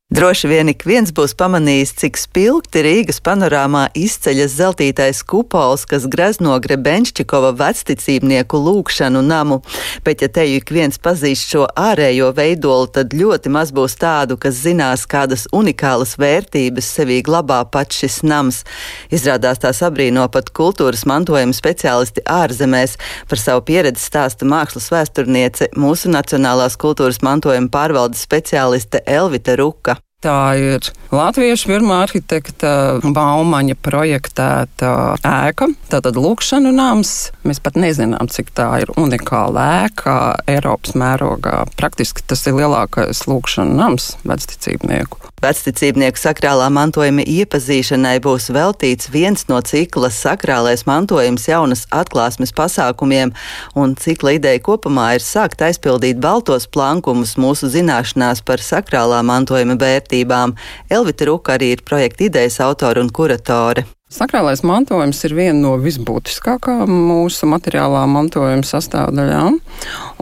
Droši 0.06 0.46
vien 0.46 0.68
ik 0.70 0.84
viens 0.86 1.10
būs 1.10 1.32
pamanījis, 1.34 1.90
cik 1.98 2.18
spilgti 2.20 2.78
Rīgas 2.86 3.16
panorāmā 3.26 3.88
izceļas 3.98 4.52
zeltītais 4.54 5.24
kupols, 5.26 5.82
kas 5.90 6.04
grezno 6.06 6.54
Grebenšķikova 6.62 7.50
vecticībnieku 7.58 8.60
lūkšanu 8.68 9.24
namu. 9.26 9.58
Bet, 10.06 10.22
ja 10.22 10.28
te 10.30 10.44
ik 10.46 10.70
viens 10.70 11.00
pazīst 11.02 11.50
šo 11.50 11.64
ārējo 11.74 12.28
veidolu, 12.38 12.86
tad 12.86 13.16
ļoti 13.18 13.50
maz 13.50 13.72
būs 13.74 13.98
tādu, 13.98 14.38
kas 14.38 14.62
zinās, 14.62 15.08
kādas 15.10 15.48
unikālas 15.50 16.14
vērtības 16.22 16.92
sevī 17.00 17.18
glabā 17.26 17.64
pats 17.66 17.98
šis 18.04 18.20
nams. 18.22 18.62
Izrādās 19.10 19.58
tā 19.66 19.74
sabrīno 19.74 20.28
pat 20.30 20.54
kultūras 20.54 21.02
mantojuma 21.10 21.50
speciālisti 21.50 22.22
ārzemēs. 22.30 22.94
Par 23.26 23.42
savu 23.42 23.66
pieredzi 23.66 24.06
stāsta 24.06 24.46
mākslas 24.46 24.86
vēsturniece, 24.94 25.72
mūsu 25.74 26.14
Nacionālās 26.14 26.78
kultūras 26.78 27.24
mantojuma 27.26 27.74
pārvaldes 27.74 28.22
speciāliste 28.22 29.02
Elvita 29.02 29.58
Ruka. 29.58 29.95
Tā 30.24 30.56
ir 30.56 30.80
Latviešu 31.12 31.68
pirmā 31.68 31.98
arhitekta 32.06 32.70
Baumaņa 33.04 33.74
projektēta 33.84 34.92
ēka, 35.20 35.68
tātad 35.92 36.16
lūkšanu 36.16 36.72
nams. 36.72 37.12
Mēs 37.44 37.60
pat 37.60 37.76
nezinām, 37.76 38.30
cik 38.32 38.48
tā 38.56 38.70
ir 38.80 38.94
unikāla 38.96 39.66
ēka 39.84 40.16
Eiropas 40.48 40.96
mērogā. 40.96 41.66
Praktiski 41.76 42.24
tas 42.24 42.46
ir 42.48 42.56
lielākais 42.56 43.26
lūkšanu 43.28 43.76
nams 43.76 44.14
vecticībnieku. 44.24 45.20
Vecticībnieku 45.44 46.16
sakrālā 46.16 46.66
mantojuma 46.72 47.20
iepazīšanai 47.28 48.14
būs 48.24 48.48
veltīts 48.56 49.10
viens 49.12 49.44
no 49.50 49.58
cikla 49.60 50.08
sakrālais 50.08 50.86
mantojums 50.88 51.44
jaunas 51.50 51.84
atklāsmes 51.92 52.54
pasākumiem, 52.56 53.34
un 53.76 53.92
cikla 54.00 54.38
ideja 54.38 54.62
kopumā 54.64 55.10
ir 55.18 55.26
sākt 55.26 55.60
aizpildīt 55.66 56.22
baltos 56.24 56.64
plankumus 56.72 57.36
mūsu 57.36 57.68
zināšanās 57.74 58.40
par 58.48 58.64
sakrālā 58.64 59.20
mantojuma 59.28 59.76
vērtībām. 59.82 60.56
Elvita 60.88 61.28
Ruka 61.28 61.58
arī 61.58 61.74
ir 61.76 61.84
projekta 61.84 62.30
idejas 62.30 62.56
autora 62.64 63.04
un 63.04 63.12
kuratore. 63.12 63.84
Sakrālais 64.06 64.60
mantojums 64.62 65.18
ir 65.26 65.32
viena 65.34 65.58
no 65.58 65.72
visbūtiskākajām 65.82 66.92
mūsu 67.08 67.48
materiālā 67.50 68.04
mantojuma 68.06 68.62
sastāvdaļām. 68.62 69.56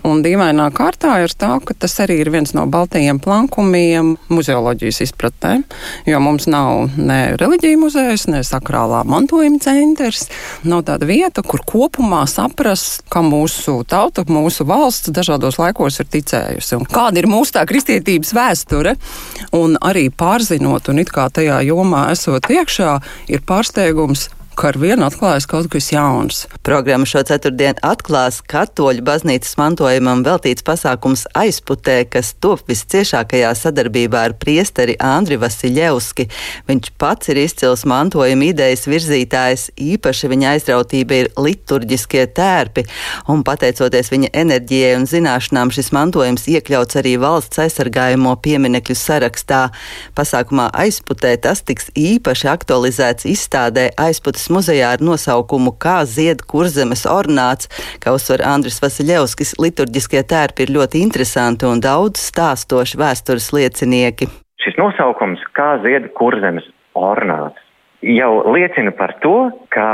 Un 0.09 0.23
dīvainā 0.25 0.71
kārtā 0.73 1.19
ir 1.21 1.35
tā, 1.37 1.59
ka 1.61 1.77
tas 1.77 1.93
arī 2.01 2.17
ir 2.23 2.31
viens 2.33 2.55
no 2.57 2.65
baltajiem 2.65 3.21
plankumiem 3.21 4.15
muzeoloģijas 4.33 5.03
izpratnē, 5.05 5.53
jo 6.09 6.21
mums 6.25 6.49
nav 6.49 6.97
ne 6.97 7.19
reliģija 7.37 7.81
muzejs, 7.83 8.25
ne 8.33 8.41
sakrālā 8.41 9.03
mantojuma 9.05 9.61
centrs. 9.61 10.31
Nav 10.65 10.87
tāda 10.89 11.05
vieta, 11.05 11.45
kur 11.45 11.61
kopumā 11.69 12.23
saprast, 12.25 13.05
kā 13.13 13.21
mūsu 13.21 13.77
tauta, 13.85 14.25
mūsu 14.25 14.65
valsts 14.65 15.13
dažādos 15.13 15.61
laikos 15.61 16.01
ir 16.01 16.09
ticējusi 16.17 16.81
un 16.81 16.89
kāda 16.89 17.21
ir 17.21 17.29
mūsu 17.29 17.59
tā 17.59 17.67
kristietības 17.69 18.33
vēsture. 18.33 18.97
Un 19.61 19.77
arī 19.85 20.09
pārzinot 20.09 20.89
un 20.89 21.05
it 21.05 21.13
kā 21.13 21.29
tajā 21.29 21.61
jomā 21.69 22.07
esot 22.17 22.49
iekšā, 22.49 22.97
ir 23.29 23.45
pārsteigts 23.45 23.74
pārsteigums 23.75 24.29
ka 24.59 24.69
ar 24.71 24.77
vienu 24.79 25.05
atklājas 25.07 25.47
kaut 25.51 25.67
kas 25.73 25.91
jauns. 25.93 26.45
Programma 26.67 27.07
šo 27.09 27.23
ceturtdienu 27.27 27.83
atklās 27.85 28.39
katoļu 28.51 29.03
baznīcas 29.05 29.57
mantojumam 29.59 30.23
veltīts 30.27 30.65
pasākums 30.67 31.25
aizputē, 31.37 31.97
kas 32.11 32.33
top 32.43 32.63
visciešākajā 32.71 33.51
sadarbībā 33.59 34.23
ar 34.29 34.35
priesteri 34.41 34.95
Andri 35.03 35.39
Vasiljevski. 35.43 36.29
Viņš 36.69 36.91
pats 37.01 37.33
ir 37.33 37.41
izcils 37.43 37.83
mantojuma 37.91 38.49
idejas 38.51 38.87
virzītājs, 38.91 39.67
īpaši 39.81 40.31
viņa 40.33 40.55
aizrautība 40.55 41.21
ir 41.25 41.31
liturģiskie 41.35 42.25
tērpi, 42.39 42.87
un 43.35 43.43
pateicoties 43.47 44.13
viņa 44.15 44.33
enerģijai 44.45 44.95
un 45.01 45.09
zināšanām, 45.11 45.75
šis 45.75 45.93
mantojums 45.97 46.47
iekļauts 46.55 47.01
arī 47.03 47.17
valsts 47.23 47.63
aizsargājamo 47.67 48.37
pieminekļu 48.45 48.99
sarakstā. 49.03 49.67
Pasākumā 50.15 50.71
aizputē 50.85 51.35
tas 51.43 51.65
tiks 51.67 51.91
īpaši 51.99 52.51
aktualizēts 52.55 53.29
izstādē 53.35 53.91
aizputes 54.01 54.44
Latvijas 54.45 54.53
muzejā 54.53 54.89
ar 54.93 55.01
nosaukumu 55.01 55.73
Kā 55.81 56.05
zied 56.05 56.43
kurzemes 56.45 57.07
ornāts, 57.09 57.69
kā 58.03 58.13
uzsver 58.13 58.43
Andris 58.45 58.81
Vasiljevskis, 58.83 59.55
liturģiskie 59.57 60.21
tērpi 60.21 60.67
ir 60.67 60.73
ļoti 60.75 61.01
interesanti 61.01 61.65
un 61.65 61.81
daudz 61.81 62.21
stāstoši 62.21 62.99
vēstures 63.01 63.53
liecinieki. 63.57 64.29
Šis 64.61 64.77
nosaukums 64.77 65.41
Kā 65.57 65.81
zied 65.81 66.13
kurzemes 66.13 66.67
ornāts 66.95 67.61
jau 68.05 68.53
liecina 68.53 68.93
par 68.93 69.17
to, 69.25 69.49
ka 69.73 69.89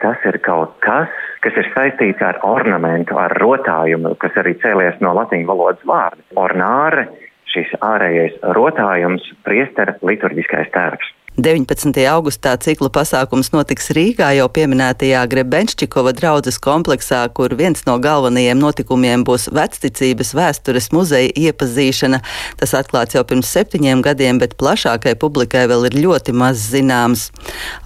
tas 0.00 0.24
ir 0.24 0.40
kaut 0.40 0.78
kas, 0.80 1.12
kas 1.44 1.52
ir 1.60 1.68
saistīts 1.74 2.22
ar 2.24 2.40
ornamentu, 2.40 3.18
ar 3.20 3.36
rotājumu, 3.36 4.14
kas 4.16 4.32
arī 4.40 4.56
cēlies 4.64 4.96
no 5.04 5.12
latīņu 5.12 5.44
valodas 5.44 5.84
vārda. 5.84 6.24
Ornāre, 6.40 7.10
šis 7.52 7.68
ārējais 7.84 8.40
rotājums, 8.56 9.28
priestera 9.44 9.98
liturģiskais 10.00 10.72
tērps. 10.72 11.12
19. 11.40 11.96
augustā 12.10 12.52
cikla 12.60 12.90
pasākums 12.92 13.48
notiks 13.54 13.88
Rīgā 13.96 14.28
jau 14.36 14.44
pieminētajā 14.52 15.22
Grebenšķikova 15.32 16.12
draudzes 16.18 16.58
kompleksā, 16.60 17.22
kur 17.32 17.54
viens 17.56 17.86
no 17.86 17.94
galvenajiem 18.02 18.58
notikumiem 18.60 19.24
būs 19.24 19.46
vecticības 19.56 20.34
vēstures 20.36 20.90
muzeja 20.92 21.30
iepazīšana. 21.32 22.20
Tas 22.60 22.74
atklāts 22.76 23.16
jau 23.16 23.22
pirms 23.24 23.48
septiņiem 23.54 24.02
gadiem, 24.04 24.40
bet 24.42 24.56
plašākai 24.60 25.14
publikai 25.22 25.64
vēl 25.70 25.88
ir 25.88 25.96
ļoti 26.04 26.34
maz 26.36 26.66
zināms. 26.74 27.30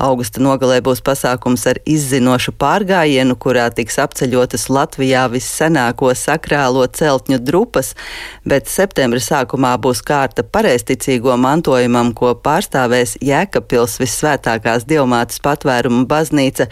Augusta 0.03 0.43
nogalē 0.43 0.81
būs 0.83 1.05
pasākums 1.07 1.69
ar 1.71 1.79
izzinošu 1.87 2.57
pārgājienu, 2.59 3.39
kurā 3.39 3.69
tiks 3.71 4.01
apceļotas 4.03 4.67
Latvijā 4.67 5.29
vissenāko 5.31 6.11
sakrālo 6.19 6.89
celtņu 6.91 7.39
drupas, 7.39 7.95
bet 8.43 8.67
septembra 8.73 9.23
sākumā 9.23 9.77
būs 9.79 10.03
kārta 10.03 10.43
pareisticīgo 10.43 11.39
mantojumam, 11.39 12.11
ko 12.19 12.35
pārstāvēs 12.35 13.19
Jēkabs. 13.23 13.44
Jēkabpils 13.45 13.99
visvētākās 14.01 14.87
dievmātes 14.89 15.43
patvēruma 15.45 16.07
baznīca 16.09 16.69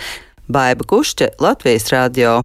Baiba 0.53 0.87
Kušķe 0.89 1.35
Latvijas 1.43 1.91
radio. 1.93 2.41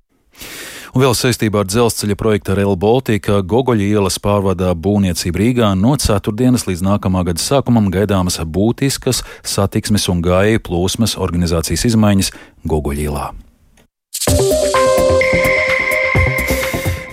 Un 0.95 1.03
vēl 1.03 1.13
saistībā 1.15 1.61
ar 1.61 1.67
dzelzceļa 1.69 2.15
projektu 2.17 2.55
Rail 2.57 2.75
Baltica 2.79 3.39
Gogoļa 3.45 3.87
ielas 3.87 4.17
pārvadā 4.23 4.73
būvniecība 4.73 5.43
Rīgā 5.43 5.71
no 5.79 5.95
ceturtdienas 6.01 6.65
līdz 6.67 6.83
nākamā 6.89 7.23
gada 7.27 7.43
sākumam 7.43 7.91
gaidāmas 7.93 8.39
būtiskas 8.41 9.23
satiksmes 9.45 10.07
un 10.11 10.23
gāju 10.25 10.63
plūsmas 10.67 11.17
organizācijas 11.21 11.91
izmaiņas 11.91 12.33
Gogoļa 12.65 13.05
ielā. 13.07 13.27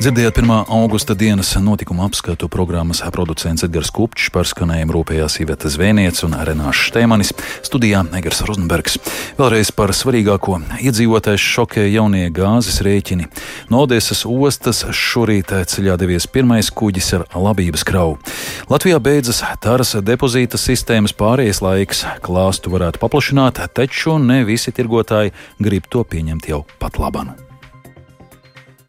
Dzirdējāt 0.04 0.36
1. 0.42 0.50
augusta 0.68 1.14
dienas 1.16 1.54
notikuma 1.64 2.04
apskatu 2.04 2.44
programmas 2.52 2.98
producents 3.08 3.64
Edgars 3.64 3.88
Kupčs, 3.88 4.26
par 4.34 4.44
skanējumu 4.44 4.92
rūpējās 4.98 5.38
Iveta 5.40 5.70
Zvēniec 5.72 6.18
un 6.26 6.34
Renāšs 6.44 6.90
Štēmanis, 6.90 7.30
studijā 7.64 8.02
Egars 8.18 8.42
Rozenbergs. 8.44 8.98
Vēlreiz 9.38 9.70
par 9.72 9.94
svarīgāko 9.96 10.58
iedzīvotājs 10.76 11.46
šokē 11.54 11.86
jaunie 11.88 12.26
gāzes 12.36 12.82
rēķini. 12.84 13.30
No 13.72 13.86
Odesas 13.86 14.26
ostas 14.28 14.82
šorīt 14.92 15.56
ceļā 15.72 15.96
devies 15.96 16.28
pirmais 16.28 16.68
kuģis 16.68 17.08
ar 17.16 17.24
labības 17.32 17.88
kravu. 17.88 18.20
Latvijā 18.68 19.00
beidzas 19.00 19.40
taras 19.64 19.96
depozīta 20.04 20.60
sistēmas 20.60 21.16
pārējais 21.16 21.64
laiks, 21.64 22.04
klāstu 22.20 22.76
varētu 22.76 23.00
paplašināt, 23.00 23.64
taču 23.72 24.20
ne 24.20 24.42
visi 24.44 24.68
tirgotāji 24.68 25.32
grib 25.64 25.88
to 25.88 26.04
pieņemt 26.04 26.52
jau 26.52 26.66
pat 26.76 27.00
labanu. 27.00 27.40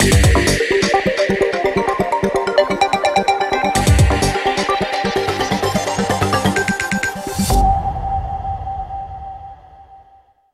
Yeah. 0.05 0.64